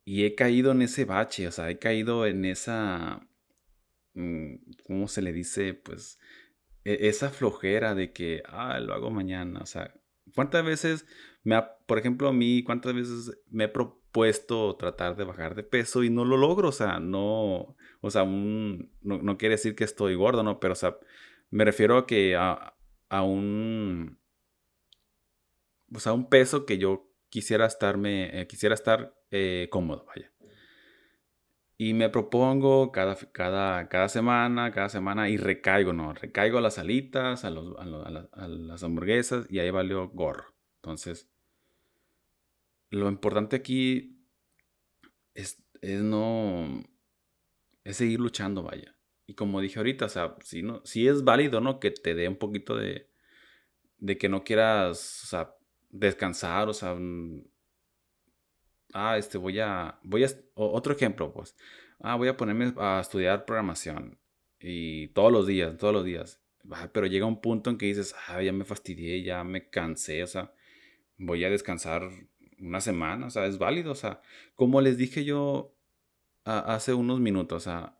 y 0.04 0.24
he 0.24 0.34
caído 0.34 0.72
en 0.72 0.82
ese 0.82 1.04
bache, 1.04 1.46
o 1.48 1.52
sea, 1.52 1.70
he 1.70 1.78
caído 1.78 2.26
en 2.26 2.44
esa, 2.44 3.28
mm, 4.14 4.54
¿cómo 4.86 5.08
se 5.08 5.22
le 5.22 5.32
dice? 5.32 5.74
Pues 5.74 6.18
e, 6.84 7.08
esa 7.08 7.30
flojera 7.30 7.94
de 7.94 8.12
que, 8.12 8.42
ah, 8.46 8.80
lo 8.80 8.94
hago 8.94 9.10
mañana, 9.10 9.60
o 9.62 9.66
sea, 9.66 9.94
¿cuántas 10.34 10.64
veces 10.64 11.06
me 11.44 11.54
ha, 11.56 11.76
por 11.86 11.98
ejemplo, 11.98 12.28
a 12.28 12.32
mí, 12.32 12.62
cuántas 12.64 12.94
veces 12.94 13.38
me 13.50 13.64
he 13.64 13.68
propuesto 13.68 14.76
tratar 14.76 15.16
de 15.16 15.24
bajar 15.24 15.54
de 15.54 15.62
peso 15.64 16.02
y 16.04 16.10
no 16.10 16.24
lo 16.24 16.36
logro, 16.36 16.68
o 16.68 16.72
sea, 16.72 16.98
no, 17.00 17.76
o 18.00 18.10
sea, 18.10 18.24
no, 18.26 19.38
quiere 19.38 19.54
decir 19.54 19.74
que 19.76 19.84
estoy 19.84 20.14
gordo, 20.14 20.42
¿no? 20.42 20.60
Pero, 20.60 20.72
o 20.72 20.76
sea, 20.76 20.96
Me 21.50 21.64
refiero 21.64 21.98
a 21.98 22.06
que 22.06 22.36
a 22.36 23.22
un. 23.22 24.21
Pues 25.92 26.06
a 26.06 26.12
un 26.12 26.28
peso 26.28 26.64
que 26.64 26.78
yo 26.78 27.12
quisiera 27.28 27.66
estarme. 27.66 28.40
Eh, 28.40 28.46
quisiera 28.46 28.74
estar 28.74 29.14
eh, 29.30 29.68
cómodo, 29.70 30.06
vaya. 30.06 30.32
Y 31.76 31.94
me 31.94 32.08
propongo 32.10 32.92
cada, 32.92 33.16
cada, 33.32 33.88
cada 33.88 34.08
semana, 34.08 34.70
cada 34.70 34.88
semana, 34.88 35.28
y 35.28 35.36
recaigo, 35.36 35.92
¿no? 35.92 36.12
Recaigo 36.12 36.58
a 36.58 36.60
las 36.60 36.78
alitas, 36.78 37.44
a, 37.44 37.50
los, 37.50 37.74
a, 37.76 38.48
las 38.48 38.82
hamburguesas, 38.84 39.46
y 39.50 39.58
ahí 39.58 39.70
valió 39.70 40.08
gorro. 40.10 40.54
Entonces, 40.76 41.28
lo 42.90 43.08
importante 43.08 43.56
aquí 43.56 44.24
es, 45.34 45.60
no... 45.82 46.84
es 47.82 47.96
seguir 47.96 48.20
luchando, 48.20 48.62
vaya. 48.62 48.96
Y 49.26 49.34
como 49.34 49.60
dije 49.60 49.80
ahorita, 49.80 50.04
o 50.04 50.08
sea, 50.08 50.36
si, 50.44 50.62
no, 50.62 50.82
si 50.84 51.08
es 51.08 51.24
válido, 51.24 51.60
¿no? 51.60 51.80
Que 51.80 51.90
te 51.90 52.14
dé 52.14 52.28
un 52.28 52.36
poquito 52.36 52.76
de... 52.76 53.10
de 53.98 54.18
que 54.18 54.28
no 54.28 54.44
quieras, 54.44 55.24
o 55.24 55.26
sea, 55.26 55.56
descansar, 55.92 56.68
o 56.68 56.74
sea, 56.74 56.96
ah, 58.92 59.16
este, 59.18 59.38
voy 59.38 59.60
a, 59.60 59.98
voy 60.02 60.24
a, 60.24 60.28
otro 60.54 60.94
ejemplo, 60.94 61.32
pues, 61.32 61.56
ah, 62.00 62.16
voy 62.16 62.28
a 62.28 62.36
ponerme 62.36 62.72
a 62.78 63.00
estudiar 63.00 63.44
programación 63.44 64.18
y 64.58 65.08
todos 65.08 65.30
los 65.30 65.46
días, 65.46 65.76
todos 65.76 65.94
los 65.94 66.04
días, 66.04 66.40
ah, 66.72 66.88
pero 66.92 67.06
llega 67.06 67.26
un 67.26 67.40
punto 67.40 67.70
en 67.70 67.78
que 67.78 67.86
dices, 67.86 68.14
ah, 68.28 68.42
ya 68.42 68.52
me 68.52 68.64
fastidié, 68.64 69.22
ya 69.22 69.44
me 69.44 69.68
cansé, 69.68 70.22
o 70.22 70.26
sea, 70.26 70.52
voy 71.18 71.44
a 71.44 71.50
descansar 71.50 72.10
una 72.58 72.80
semana, 72.80 73.26
o 73.26 73.30
sea, 73.30 73.46
es 73.46 73.58
válido, 73.58 73.92
o 73.92 73.96
sea, 73.96 74.22
como 74.56 74.80
les 74.80 74.96
dije 74.96 75.24
yo 75.24 75.76
hace 76.44 76.94
unos 76.94 77.20
minutos, 77.20 77.62
o 77.62 77.64
sea, 77.70 77.98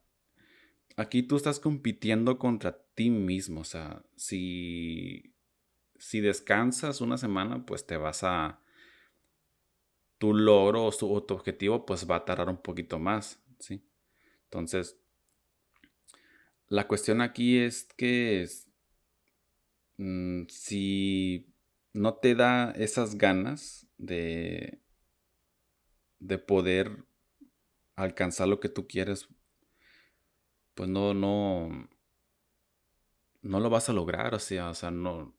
aquí 0.96 1.22
tú 1.22 1.36
estás 1.36 1.60
compitiendo 1.60 2.38
contra 2.38 2.82
ti 2.94 3.10
mismo, 3.10 3.60
o 3.60 3.64
sea, 3.64 4.02
si, 4.16 5.31
si 6.02 6.20
descansas 6.20 7.00
una 7.00 7.16
semana, 7.16 7.64
pues 7.64 7.86
te 7.86 7.96
vas 7.96 8.24
a, 8.24 8.60
tu 10.18 10.34
logro 10.34 10.84
o, 10.84 11.22
tu 11.22 11.34
objetivo 11.34 11.86
pues 11.86 12.10
va 12.10 12.16
a 12.16 12.24
tardar 12.24 12.48
un 12.48 12.60
poquito 12.60 12.98
más, 12.98 13.40
¿sí? 13.60 13.84
Entonces, 14.44 14.98
la 16.68 16.88
cuestión 16.88 17.20
aquí 17.20 17.58
es 17.58 17.84
que 17.96 18.48
mm, 19.98 20.44
si 20.48 21.52
no 21.92 22.14
te 22.14 22.34
da 22.34 22.72
esas 22.72 23.16
ganas 23.16 23.86
de, 23.96 24.80
de 26.18 26.38
poder 26.38 27.04
alcanzar 27.94 28.48
lo 28.48 28.58
que 28.58 28.68
tú 28.68 28.88
quieres, 28.88 29.28
pues 30.74 30.88
no, 30.88 31.14
no, 31.14 31.88
no 33.42 33.60
lo 33.60 33.70
vas 33.70 33.88
a 33.88 33.92
lograr, 33.92 34.34
o 34.34 34.40
sea, 34.40 34.70
o 34.70 34.74
sea, 34.74 34.90
no, 34.90 35.34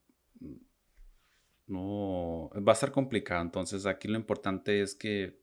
no 1.66 2.50
va 2.66 2.72
a 2.72 2.76
ser 2.76 2.92
complicado. 2.92 3.42
Entonces 3.42 3.86
aquí 3.86 4.08
lo 4.08 4.16
importante 4.16 4.82
es 4.82 4.94
que 4.94 5.40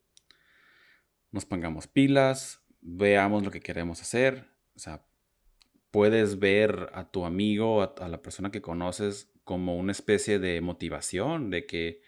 nos 1.32 1.46
pongamos 1.46 1.88
pilas, 1.88 2.63
veamos 2.82 3.44
lo 3.44 3.51
que 3.51 3.62
queremos 3.62 4.01
hacer. 4.01 4.50
O 4.75 4.80
sea, 4.80 5.06
puedes 5.92 6.40
ver 6.40 6.90
a 6.94 7.10
tu 7.12 7.25
amigo, 7.25 7.82
a, 7.84 8.08
la 8.08 8.22
persona 8.22 8.51
que 8.51 8.62
conoces 8.62 9.32
como 9.44 9.78
una 9.78 9.92
especie 9.92 10.40
de 10.40 10.62
motivación, 10.62 11.50
de 11.50 11.66
que 11.66 12.01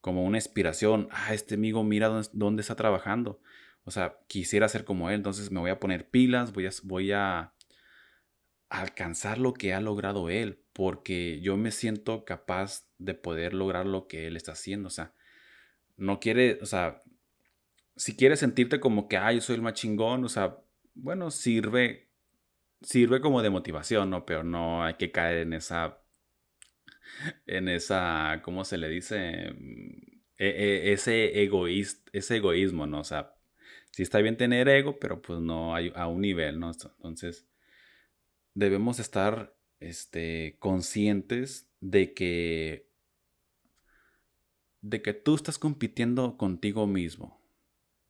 como 0.00 0.24
una 0.24 0.38
inspiración, 0.38 1.08
ah, 1.10 1.34
este 1.34 1.54
amigo 1.54 1.82
mira 1.84 2.08
dónde, 2.32 2.60
está 2.60 2.76
trabajando. 2.76 3.40
O 3.84 3.90
sea, 3.90 4.18
quisiera 4.26 4.68
ser 4.68 4.84
como 4.84 5.08
él, 5.10 5.16
entonces 5.16 5.50
me 5.50 5.60
voy 5.60 5.70
a 5.70 5.80
poner 5.80 6.10
pilas, 6.10 6.52
voy 6.52 6.66
a, 6.66 6.70
voy 6.84 7.12
a 7.12 7.52
alcanzar 8.68 9.38
lo 9.38 9.54
que 9.54 9.72
ha 9.72 9.80
logrado 9.80 10.30
él, 10.30 10.62
porque 10.72 11.40
yo 11.40 11.56
me 11.56 11.70
siento 11.70 12.24
capaz 12.24 12.86
de 12.98 13.14
poder 13.14 13.54
lograr 13.54 13.86
lo 13.86 14.06
que 14.06 14.26
él 14.26 14.36
está 14.36 14.52
haciendo. 14.52 14.88
O 14.88 14.90
sea, 14.90 15.14
no 15.96 16.20
quiere, 16.20 16.58
o 16.62 16.66
sea, 16.66 17.02
si 17.96 18.16
quieres 18.16 18.40
sentirte 18.40 18.80
como 18.80 19.08
que, 19.08 19.16
ah, 19.16 19.32
yo 19.32 19.40
soy 19.40 19.56
el 19.56 19.62
más 19.62 19.74
chingón, 19.74 20.24
o 20.24 20.28
sea, 20.28 20.58
bueno, 20.94 21.30
sirve, 21.30 22.10
sirve 22.82 23.20
como 23.20 23.42
de 23.42 23.50
motivación, 23.50 24.10
¿no? 24.10 24.24
Pero 24.26 24.44
no 24.44 24.84
hay 24.84 24.94
que 24.94 25.10
caer 25.10 25.38
en 25.38 25.52
esa, 25.54 26.00
en 27.46 27.68
esa, 27.68 28.40
¿cómo 28.42 28.64
se 28.64 28.78
le 28.78 28.88
dice? 28.88 29.52
E, 30.36 30.48
e, 30.48 30.92
ese, 30.92 31.32
ese 32.12 32.36
egoísmo, 32.36 32.86
¿no? 32.86 33.00
O 33.00 33.04
sea, 33.04 33.34
sí 33.90 34.02
está 34.02 34.18
bien 34.20 34.36
tener 34.36 34.68
ego, 34.68 34.98
pero 34.98 35.20
pues 35.22 35.40
no 35.40 35.74
hay 35.74 35.92
a 35.96 36.06
un 36.06 36.20
nivel, 36.20 36.60
¿no? 36.60 36.70
Entonces, 36.70 37.48
debemos 38.58 38.98
estar 38.98 39.54
este, 39.78 40.56
conscientes 40.58 41.70
de 41.80 42.12
que, 42.12 42.88
de 44.80 45.00
que 45.00 45.14
tú 45.14 45.36
estás 45.36 45.58
compitiendo 45.58 46.36
contigo 46.36 46.88
mismo. 46.88 47.40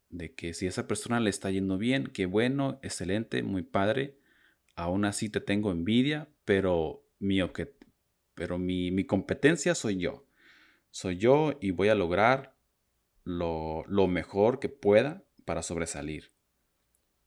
De 0.09 0.33
que 0.35 0.55
si 0.55 0.65
a 0.65 0.71
esa 0.71 0.89
persona 0.89 1.21
le 1.21 1.29
está 1.29 1.51
yendo 1.51 1.77
bien, 1.77 2.07
que 2.07 2.25
bueno, 2.25 2.81
excelente, 2.83 3.43
muy 3.43 3.63
padre. 3.63 4.17
Aún 4.75 5.05
así 5.05 5.29
te 5.29 5.43
tengo 5.43 5.71
envidia, 5.71 6.31
pero 6.47 7.05
mi, 7.19 7.41
pero 8.35 8.59
mi, 8.59 8.91
mi 8.91 9.05
competencia 9.05 9.75
soy 9.75 9.99
yo. 9.99 10.25
Soy 10.91 11.19
yo 11.19 11.59
y 11.61 11.73
voy 11.73 11.89
a 11.89 11.95
lograr 11.95 12.57
lo, 13.23 13.85
lo 13.87 14.07
mejor 14.07 14.61
que 14.61 14.71
pueda 14.71 15.25
para 15.45 15.63
sobresalir. 15.63 16.33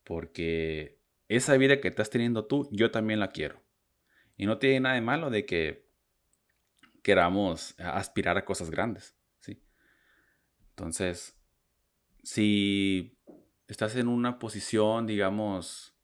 Porque 0.04 1.01
esa 1.36 1.56
vida 1.56 1.80
que 1.80 1.88
estás 1.88 2.10
teniendo 2.10 2.46
tú, 2.46 2.68
yo 2.72 2.92
también 2.92 3.22
la 3.22 3.30
quiero. 3.32 3.64
Y 4.36 4.46
no 4.46 4.58
tiene 4.58 4.82
nada 4.82 4.96
de 4.96 5.02
malo 5.02 5.30
de 5.30 5.46
que 5.46 5.90
queramos 7.02 7.74
aspirar 7.80 8.38
a 8.38 8.44
cosas 8.44 8.70
grandes, 8.70 9.16
¿sí? 9.40 9.64
Entonces, 10.72 11.40
si 12.22 13.18
estás 13.68 13.96
en 13.96 14.10
una 14.10 14.40
posición, 14.40 15.08
digamos, 15.08 15.96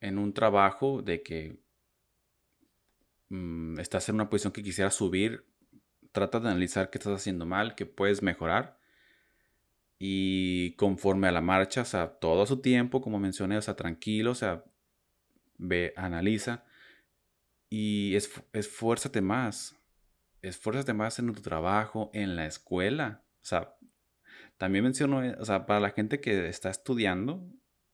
en 0.00 0.18
un 0.18 0.32
trabajo 0.32 1.02
de 1.02 1.24
que 1.24 1.60
mm, 3.28 3.80
estás 3.80 4.08
en 4.08 4.14
una 4.14 4.30
posición 4.30 4.52
que 4.52 4.62
quisieras 4.62 4.94
subir, 4.94 5.44
trata 6.12 6.38
de 6.38 6.48
analizar 6.48 6.90
qué 6.90 6.98
estás 6.98 7.14
haciendo 7.14 7.44
mal, 7.44 7.74
qué 7.74 7.86
puedes 7.86 8.22
mejorar 8.22 8.81
y 10.04 10.72
conforme 10.72 11.28
a 11.28 11.30
la 11.30 11.40
marcha, 11.40 11.82
o 11.82 11.84
sea, 11.84 12.18
todo 12.18 12.42
a 12.42 12.46
su 12.48 12.60
tiempo, 12.60 13.00
como 13.00 13.20
mencioné, 13.20 13.56
o 13.56 13.62
sea, 13.62 13.76
tranquilo, 13.76 14.32
o 14.32 14.34
sea, 14.34 14.64
ve, 15.58 15.92
analiza 15.96 16.64
y 17.70 18.16
esfuérzate 18.52 19.20
más. 19.20 19.80
Esfuérzate 20.40 20.92
más 20.92 21.20
en 21.20 21.32
tu 21.32 21.40
trabajo, 21.40 22.10
en 22.14 22.34
la 22.34 22.46
escuela. 22.46 23.22
O 23.42 23.44
sea, 23.44 23.76
también 24.56 24.82
menciono, 24.82 25.22
eh, 25.22 25.36
o 25.38 25.44
sea, 25.44 25.66
para 25.66 25.78
la 25.78 25.90
gente 25.90 26.20
que 26.20 26.48
está 26.48 26.70
estudiando, 26.70 27.48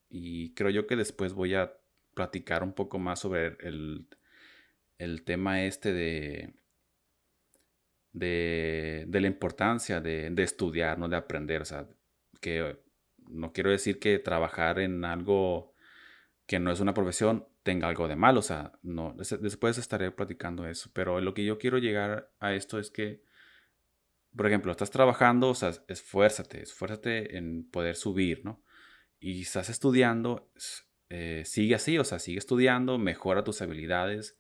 y 0.09 0.55
creo 0.55 0.71
yo 0.71 0.87
que 0.87 0.97
después 0.97 1.35
voy 1.35 1.57
a 1.57 1.75
platicar 2.15 2.63
un 2.63 2.73
poco 2.73 2.99
más 2.99 3.21
sobre 3.21 3.59
el, 3.61 4.09
el 4.97 5.25
tema 5.25 5.63
este 5.63 5.93
de, 5.93 6.55
de, 8.13 9.05
de 9.09 9.21
la 9.21 9.27
importancia 9.27 10.01
de, 10.01 10.31
de, 10.31 10.43
estudiar, 10.43 10.99
¿no? 10.99 11.11
De 11.11 11.17
aprender. 11.17 11.61
O 11.61 11.67
sea, 11.67 11.87
que 12.41 12.79
no 13.29 13.53
quiero 13.53 13.71
decir 13.71 13.99
que 13.99 14.19
trabajar 14.19 14.79
en 14.79 15.05
algo 15.05 15.75
que 16.47 16.59
no 16.59 16.73
es 16.73 16.81
una 16.81 16.95
profesión 16.95 17.47
tenga 17.63 17.89
algo 17.89 18.09
de 18.09 18.17
malo, 18.17 18.41
o 18.41 18.43
sea, 18.43 18.73
no, 18.83 19.15
después 19.15 19.77
estaré 19.77 20.11
platicando 20.11 20.67
eso, 20.67 20.91
pero 20.95 21.21
lo 21.21 21.35
que 21.35 21.45
yo 21.45 21.59
quiero 21.59 21.77
llegar 21.77 22.33
a 22.41 22.55
esto 22.55 22.79
es 22.79 22.91
que, 22.91 23.23
por 24.35 24.47
ejemplo, 24.47 24.73
estás 24.73 24.91
trabajando, 24.91 25.51
o 25.51 25.55
sea, 25.55 25.73
esfuérzate, 25.89 26.63
esfuérzate 26.63 27.37
en 27.37 27.69
poder 27.69 27.95
subir, 27.95 28.43
¿no? 28.43 28.63
Y 29.21 29.43
estás 29.43 29.69
estudiando, 29.69 30.51
eh, 31.11 31.43
sigue 31.45 31.75
así, 31.75 31.99
o 31.99 32.05
sea, 32.05 32.19
sigue 32.19 32.39
estudiando, 32.39 32.97
mejora 32.97 33.45
tus 33.45 33.61
habilidades, 33.61 34.39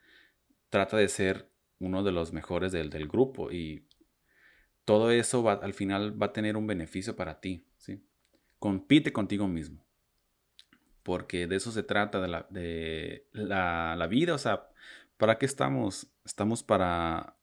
trata 0.70 0.96
de 0.96 1.08
ser 1.08 1.50
uno 1.78 2.02
de 2.02 2.12
los 2.12 2.32
mejores 2.32 2.72
del, 2.72 2.88
del 2.88 3.08
grupo 3.08 3.52
y 3.52 3.86
todo 4.86 5.10
eso 5.10 5.46
al 5.50 5.74
final 5.74 6.20
va 6.20 6.26
a 6.26 6.32
tener 6.32 6.56
un 6.56 6.66
beneficio 6.66 7.14
para 7.14 7.40
ti, 7.40 7.67
¿sí? 7.78 8.02
Compite 8.58 9.12
contigo 9.12 9.48
mismo. 9.48 9.84
Porque 11.02 11.46
de 11.46 11.56
eso 11.56 11.72
se 11.72 11.82
trata 11.82 12.20
de 12.20 12.28
la, 12.28 12.46
de 12.50 13.26
la, 13.32 14.06
vida. 14.08 14.34
O 14.34 14.38
sea, 14.38 14.68
¿para 15.16 15.38
qué 15.38 15.46
estamos? 15.46 16.08
Estamos 16.24 16.62
para 16.62 17.36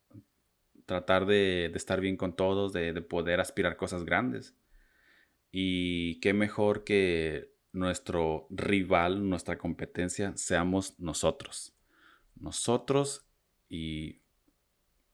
tratar 0.86 1.26
de, 1.26 1.72
estar 1.74 2.00
bien 2.00 2.16
con 2.16 2.36
todos, 2.36 2.74
de, 2.74 2.94
de, 2.94 3.02
poder 3.02 3.40
aspirar 3.40 3.76
cosas 3.76 4.04
grandes. 4.06 4.56
Y 5.52 6.20
qué 6.20 6.34
mejor 6.34 6.84
que 6.84 7.56
nuestro 7.72 8.46
rival, 8.52 9.28
nuestra 9.28 9.58
competencia, 9.58 10.34
seamos 10.36 11.00
nosotros. 11.00 11.74
Nosotros 12.36 13.26
y 13.70 14.22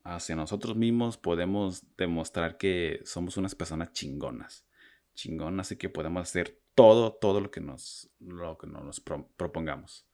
hacia 0.04 0.36
nosotros 0.36 0.76
mismos 0.76 1.18
podemos 1.18 1.84
demostrar 1.98 2.58
que 2.58 3.02
somos 3.06 3.38
unas 3.38 3.56
personas 3.56 3.94
chingonas. 3.94 4.66
Chingonas 5.14 5.72
y 5.72 5.78
que 5.78 5.90
podemos 5.90 6.24
hacer 6.24 6.60
todo, 6.76 7.14
todo 7.14 7.42
lo 7.42 7.52
que 7.52 7.62
nos, 7.62 8.10
lo 8.20 8.58
que 8.58 8.68
nos 8.68 9.00
propongamos. 9.00 10.06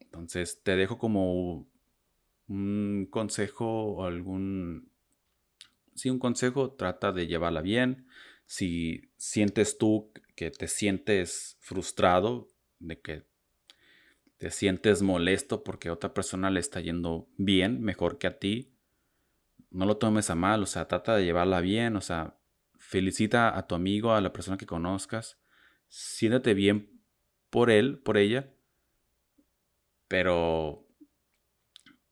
Entonces 0.00 0.62
te 0.62 0.76
dejo 0.76 0.98
como 0.98 1.66
un 2.48 3.06
consejo 3.10 3.66
o 3.66 4.04
algún... 4.04 4.90
Sí, 5.94 6.10
un 6.10 6.18
consejo, 6.18 6.72
trata 6.72 7.12
de 7.12 7.26
llevarla 7.26 7.60
bien. 7.60 8.06
Si 8.46 9.10
sientes 9.16 9.78
tú 9.78 10.12
que 10.36 10.50
te 10.50 10.68
sientes 10.68 11.56
frustrado, 11.60 12.48
de 12.78 13.00
que 13.00 13.24
te 14.38 14.50
sientes 14.50 15.02
molesto 15.02 15.64
porque 15.64 15.90
otra 15.90 16.14
persona 16.14 16.50
le 16.50 16.60
está 16.60 16.80
yendo 16.80 17.28
bien, 17.36 17.82
mejor 17.82 18.18
que 18.18 18.28
a 18.28 18.38
ti, 18.38 18.72
no 19.70 19.84
lo 19.84 19.96
tomes 19.96 20.30
a 20.30 20.34
mal, 20.34 20.62
o 20.62 20.66
sea, 20.66 20.86
trata 20.86 21.16
de 21.16 21.24
llevarla 21.24 21.60
bien, 21.60 21.96
o 21.96 22.00
sea, 22.00 22.37
felicita 22.88 23.54
a 23.54 23.66
tu 23.66 23.74
amigo, 23.74 24.14
a 24.14 24.20
la 24.22 24.32
persona 24.32 24.56
que 24.56 24.64
conozcas, 24.64 25.38
siéntate 25.88 26.54
bien 26.54 27.02
por 27.50 27.70
él, 27.70 27.98
por 27.98 28.16
ella, 28.16 28.50
pero 30.08 30.88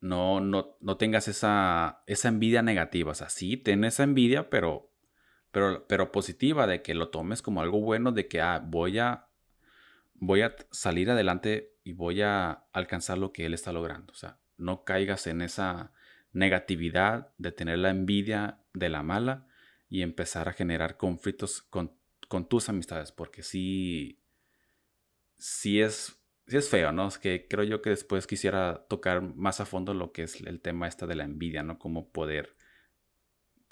no, 0.02 0.40
no, 0.40 0.76
no 0.82 0.96
tengas 0.98 1.28
esa, 1.28 2.02
esa 2.06 2.28
envidia 2.28 2.60
negativa, 2.60 3.12
o 3.12 3.14
sea, 3.14 3.30
sí, 3.30 3.56
ten 3.56 3.84
esa 3.84 4.02
envidia, 4.02 4.50
pero, 4.50 4.92
pero, 5.50 5.86
pero 5.88 6.12
positiva, 6.12 6.66
de 6.66 6.82
que 6.82 6.92
lo 6.92 7.08
tomes 7.08 7.40
como 7.40 7.62
algo 7.62 7.80
bueno, 7.80 8.12
de 8.12 8.28
que 8.28 8.42
ah, 8.42 8.62
voy 8.62 8.98
a, 8.98 9.28
voy 10.12 10.42
a 10.42 10.54
salir 10.72 11.10
adelante 11.10 11.72
y 11.84 11.94
voy 11.94 12.20
a 12.20 12.66
alcanzar 12.74 13.16
lo 13.16 13.32
que 13.32 13.46
él 13.46 13.54
está 13.54 13.72
logrando, 13.72 14.12
o 14.12 14.16
sea, 14.16 14.40
no 14.58 14.84
caigas 14.84 15.26
en 15.26 15.40
esa 15.40 15.92
negatividad, 16.34 17.32
de 17.38 17.50
tener 17.50 17.78
la 17.78 17.88
envidia 17.88 18.60
de 18.74 18.90
la 18.90 19.02
mala 19.02 19.46
y 19.88 20.02
empezar 20.02 20.48
a 20.48 20.52
generar 20.52 20.96
conflictos 20.96 21.62
con, 21.62 21.96
tus 22.48 22.68
amistades, 22.68 23.12
porque 23.12 23.42
sí, 23.42 24.20
sí 25.38 25.80
es, 25.80 26.20
sí 26.46 26.56
es 26.56 26.68
feo, 26.68 26.92
¿no? 26.92 27.06
Es 27.08 27.18
que 27.18 27.46
creo 27.48 27.64
yo 27.64 27.82
que 27.82 27.90
después 27.90 28.26
quisiera 28.26 28.86
tocar 28.88 29.22
más 29.22 29.60
a 29.60 29.66
fondo 29.66 29.94
lo 29.94 30.12
que 30.12 30.24
es 30.24 30.40
el 30.40 30.60
tema 30.60 30.88
esta 30.88 31.06
de 31.06 31.14
la 31.14 31.24
envidia, 31.24 31.62
¿no? 31.62 31.78
Cómo 31.78 32.10
poder 32.10 32.56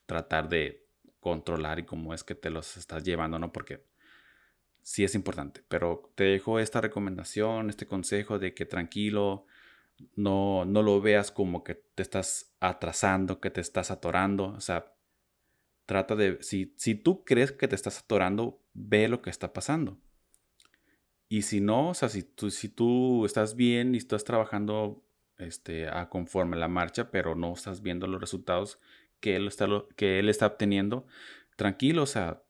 tratar 0.06 0.48
de 0.48 0.86
controlar 1.18 1.78
y 1.80 1.84
cómo 1.84 2.14
es 2.14 2.22
que 2.22 2.34
te 2.34 2.50
los 2.50 2.76
estás 2.76 3.02
llevando, 3.02 3.38
¿no? 3.38 3.52
Porque 3.52 3.84
sí 4.82 5.02
es 5.02 5.14
importante, 5.14 5.64
pero 5.68 6.12
te 6.14 6.24
dejo 6.24 6.60
esta 6.60 6.80
recomendación, 6.80 7.70
este 7.70 7.86
consejo 7.86 8.38
de 8.38 8.54
que 8.54 8.66
tranquilo, 8.66 9.46
no, 10.16 10.64
no 10.64 10.82
lo 10.82 11.00
veas 11.00 11.30
como 11.30 11.64
que 11.64 11.74
te 11.74 12.02
estás 12.02 12.54
atrasando, 12.60 13.40
que 13.40 13.50
te 13.50 13.60
estás 13.60 13.90
atorando. 13.90 14.46
O 14.48 14.60
sea, 14.60 14.93
trata 15.86 16.16
de, 16.16 16.38
si, 16.40 16.72
si 16.76 16.94
tú 16.94 17.24
crees 17.24 17.52
que 17.52 17.68
te 17.68 17.74
estás 17.74 18.00
atorando, 18.00 18.60
ve 18.72 19.08
lo 19.08 19.22
que 19.22 19.30
está 19.30 19.52
pasando. 19.52 19.98
Y 21.28 21.42
si 21.42 21.60
no, 21.60 21.90
o 21.90 21.94
sea, 21.94 22.08
si 22.08 22.22
tú, 22.22 22.50
si 22.50 22.68
tú 22.68 23.24
estás 23.24 23.56
bien 23.56 23.94
y 23.94 23.98
estás 23.98 24.24
trabajando 24.24 25.02
este, 25.38 25.88
a 25.88 26.08
conforme 26.08 26.56
la 26.56 26.68
marcha, 26.68 27.10
pero 27.10 27.34
no 27.34 27.52
estás 27.52 27.82
viendo 27.82 28.06
los 28.06 28.20
resultados 28.20 28.78
que 29.20 29.36
él 29.36 29.48
está, 29.48 29.66
que 29.96 30.18
él 30.18 30.28
está 30.28 30.46
obteniendo, 30.46 31.06
tranquilo, 31.56 32.02
o 32.02 32.06
sea, 32.06 32.42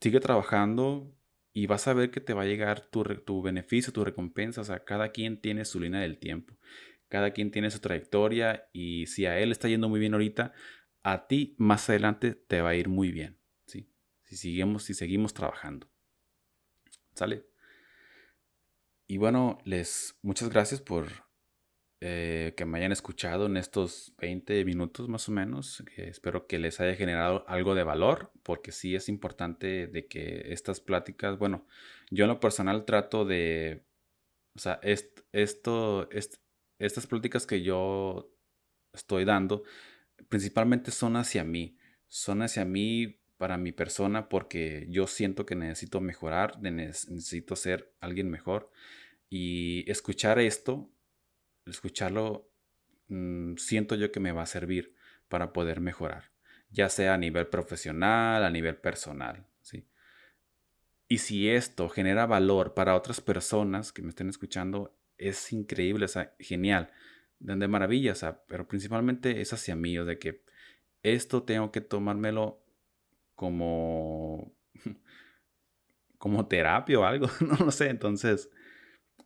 sigue 0.00 0.20
trabajando, 0.20 1.16
y 1.56 1.66
vas 1.66 1.88
a 1.88 1.94
ver 1.94 2.10
que 2.10 2.20
te 2.20 2.34
va 2.34 2.42
a 2.42 2.44
llegar 2.44 2.82
tu, 2.82 3.02
tu, 3.02 3.40
beneficio, 3.40 3.90
tu 3.90 4.04
recompensa. 4.04 4.60
O 4.60 4.64
sea, 4.64 4.84
cada 4.84 5.08
quien 5.08 5.40
tiene 5.40 5.64
su 5.64 5.80
línea 5.80 6.02
del 6.02 6.18
tiempo. 6.18 6.54
Cada 7.08 7.30
quien 7.30 7.50
tiene 7.50 7.70
su 7.70 7.78
trayectoria 7.78 8.68
y 8.74 9.06
si 9.06 9.24
a 9.24 9.38
él 9.38 9.52
está 9.52 9.66
yendo 9.66 9.88
muy 9.88 9.98
bien 9.98 10.12
ahorita, 10.12 10.52
a 11.06 11.28
ti 11.28 11.54
más 11.56 11.88
adelante 11.88 12.34
te 12.34 12.60
va 12.62 12.70
a 12.70 12.74
ir 12.74 12.88
muy 12.88 13.12
bien. 13.12 13.38
¿sí? 13.64 13.88
Si, 14.24 14.36
seguimos, 14.36 14.82
si 14.82 14.92
seguimos 14.92 15.32
trabajando. 15.34 15.88
¿Sale? 17.14 17.46
Y 19.06 19.16
bueno, 19.16 19.58
les 19.64 20.18
muchas 20.22 20.48
gracias 20.48 20.80
por 20.80 21.06
eh, 22.00 22.54
que 22.56 22.64
me 22.64 22.78
hayan 22.78 22.90
escuchado 22.90 23.46
en 23.46 23.56
estos 23.56 24.14
20 24.18 24.64
minutos 24.64 25.08
más 25.08 25.28
o 25.28 25.32
menos. 25.32 25.84
espero 25.96 26.48
que 26.48 26.58
les 26.58 26.80
haya 26.80 26.96
generado 26.96 27.44
algo 27.46 27.76
de 27.76 27.84
valor, 27.84 28.32
porque 28.42 28.72
sí 28.72 28.96
es 28.96 29.08
importante 29.08 29.86
de 29.86 30.08
que 30.08 30.52
estas 30.52 30.80
pláticas, 30.80 31.38
bueno, 31.38 31.68
yo 32.10 32.24
en 32.24 32.30
lo 32.30 32.40
personal 32.40 32.84
trato 32.84 33.24
de, 33.24 33.84
o 34.56 34.58
sea, 34.58 34.80
esto, 34.82 36.08
estas 36.10 37.06
pláticas 37.06 37.46
que 37.46 37.62
yo 37.62 38.28
estoy 38.92 39.24
dando, 39.24 39.62
principalmente 40.28 40.90
son 40.90 41.16
hacia 41.16 41.44
mí, 41.44 41.76
son 42.08 42.42
hacia 42.42 42.64
mí 42.64 43.20
para 43.36 43.58
mi 43.58 43.72
persona 43.72 44.28
porque 44.28 44.86
yo 44.88 45.06
siento 45.06 45.46
que 45.46 45.56
necesito 45.56 46.00
mejorar, 46.00 46.60
necesito 46.60 47.56
ser 47.56 47.92
alguien 48.00 48.30
mejor 48.30 48.70
y 49.28 49.90
escuchar 49.90 50.38
esto 50.38 50.90
escucharlo 51.70 52.50
mm, 53.08 53.56
siento 53.56 53.94
yo 53.94 54.12
que 54.12 54.20
me 54.20 54.32
va 54.32 54.42
a 54.42 54.46
servir 54.46 54.94
para 55.28 55.52
poder 55.52 55.80
mejorar, 55.80 56.30
ya 56.70 56.88
sea 56.88 57.14
a 57.14 57.18
nivel 57.18 57.48
profesional, 57.48 58.44
a 58.44 58.50
nivel 58.50 58.76
personal, 58.76 59.46
¿sí? 59.60 59.86
Y 61.08 61.18
si 61.18 61.48
esto 61.48 61.88
genera 61.88 62.26
valor 62.26 62.74
para 62.74 62.96
otras 62.96 63.20
personas 63.20 63.92
que 63.92 64.02
me 64.02 64.10
estén 64.10 64.28
escuchando, 64.28 64.96
es 65.18 65.52
increíble, 65.52 66.04
o 66.04 66.08
sea, 66.08 66.34
genial, 66.38 66.90
de 67.38 67.68
maravilla, 67.68 68.12
o 68.12 68.16
sea, 68.16 68.42
pero 68.48 68.66
principalmente 68.66 69.40
es 69.40 69.52
hacia 69.52 69.76
mí, 69.76 69.98
o 69.98 70.04
de 70.04 70.18
que 70.18 70.42
esto 71.02 71.42
tengo 71.42 71.70
que 71.72 71.80
tomármelo 71.80 72.62
como 73.34 74.54
como 76.18 76.46
terapia 76.48 76.98
o 76.98 77.04
algo, 77.04 77.28
no 77.40 77.66
lo 77.66 77.70
sé, 77.70 77.90
entonces 77.90 78.50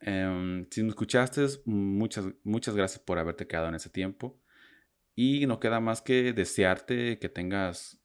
Em, 0.01 0.67
si 0.71 0.81
me 0.83 0.89
escuchaste, 0.89 1.45
muchas, 1.65 2.25
muchas 2.43 2.75
gracias 2.75 2.99
por 2.99 3.19
haberte 3.19 3.47
quedado 3.47 3.67
en 3.69 3.75
ese 3.75 3.89
tiempo. 3.89 4.39
Y 5.15 5.45
no 5.47 5.59
queda 5.59 5.79
más 5.79 6.01
que 6.01 6.33
desearte 6.33 7.19
que 7.19 7.29
tengas 7.29 7.99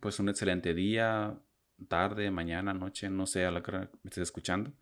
pues 0.00 0.18
un 0.20 0.28
excelente 0.28 0.74
día, 0.74 1.38
tarde, 1.88 2.30
mañana, 2.30 2.74
noche, 2.74 3.10
no 3.10 3.26
sé 3.26 3.46
a 3.46 3.50
la 3.50 3.62
que 3.62 3.72
me 3.72 3.88
estés 4.04 4.24
escuchando. 4.24 4.72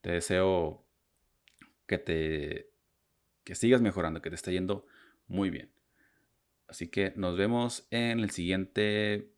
Te 0.00 0.12
deseo 0.12 0.86
que 1.86 1.98
te 1.98 2.73
que 3.44 3.54
sigas 3.54 3.80
mejorando, 3.80 4.22
que 4.22 4.30
te 4.30 4.36
esté 4.36 4.52
yendo 4.52 4.86
muy 5.26 5.50
bien. 5.50 5.70
Así 6.66 6.88
que 6.88 7.12
nos 7.16 7.36
vemos 7.36 7.86
en 7.90 8.20
el 8.20 8.30
siguiente 8.30 9.30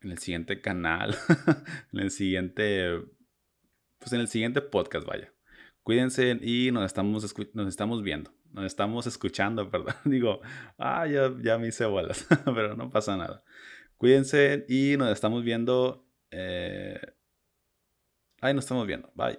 en 0.00 0.10
el 0.10 0.18
siguiente 0.18 0.60
canal, 0.60 1.16
en 1.92 2.00
el 2.00 2.10
siguiente 2.10 3.00
pues 3.98 4.12
en 4.12 4.20
el 4.20 4.28
siguiente 4.28 4.60
podcast, 4.60 5.06
vaya. 5.06 5.32
Cuídense 5.82 6.38
y 6.40 6.70
nos 6.72 6.84
estamos, 6.84 7.34
nos 7.54 7.68
estamos 7.68 8.02
viendo. 8.02 8.32
Nos 8.52 8.66
estamos 8.66 9.06
escuchando, 9.06 9.70
perdón. 9.70 9.94
Digo, 10.04 10.40
ah, 10.78 11.06
ya, 11.06 11.34
ya 11.42 11.58
me 11.58 11.68
hice 11.68 11.84
bolas, 11.86 12.26
pero 12.44 12.76
no 12.76 12.90
pasa 12.90 13.16
nada. 13.16 13.44
Cuídense 13.96 14.64
y 14.68 14.96
nos 14.96 15.10
estamos 15.10 15.44
viendo. 15.44 16.06
Eh... 16.30 17.00
Ahí 18.40 18.52
nos 18.54 18.64
estamos 18.64 18.86
viendo. 18.86 19.10
Bye. 19.14 19.38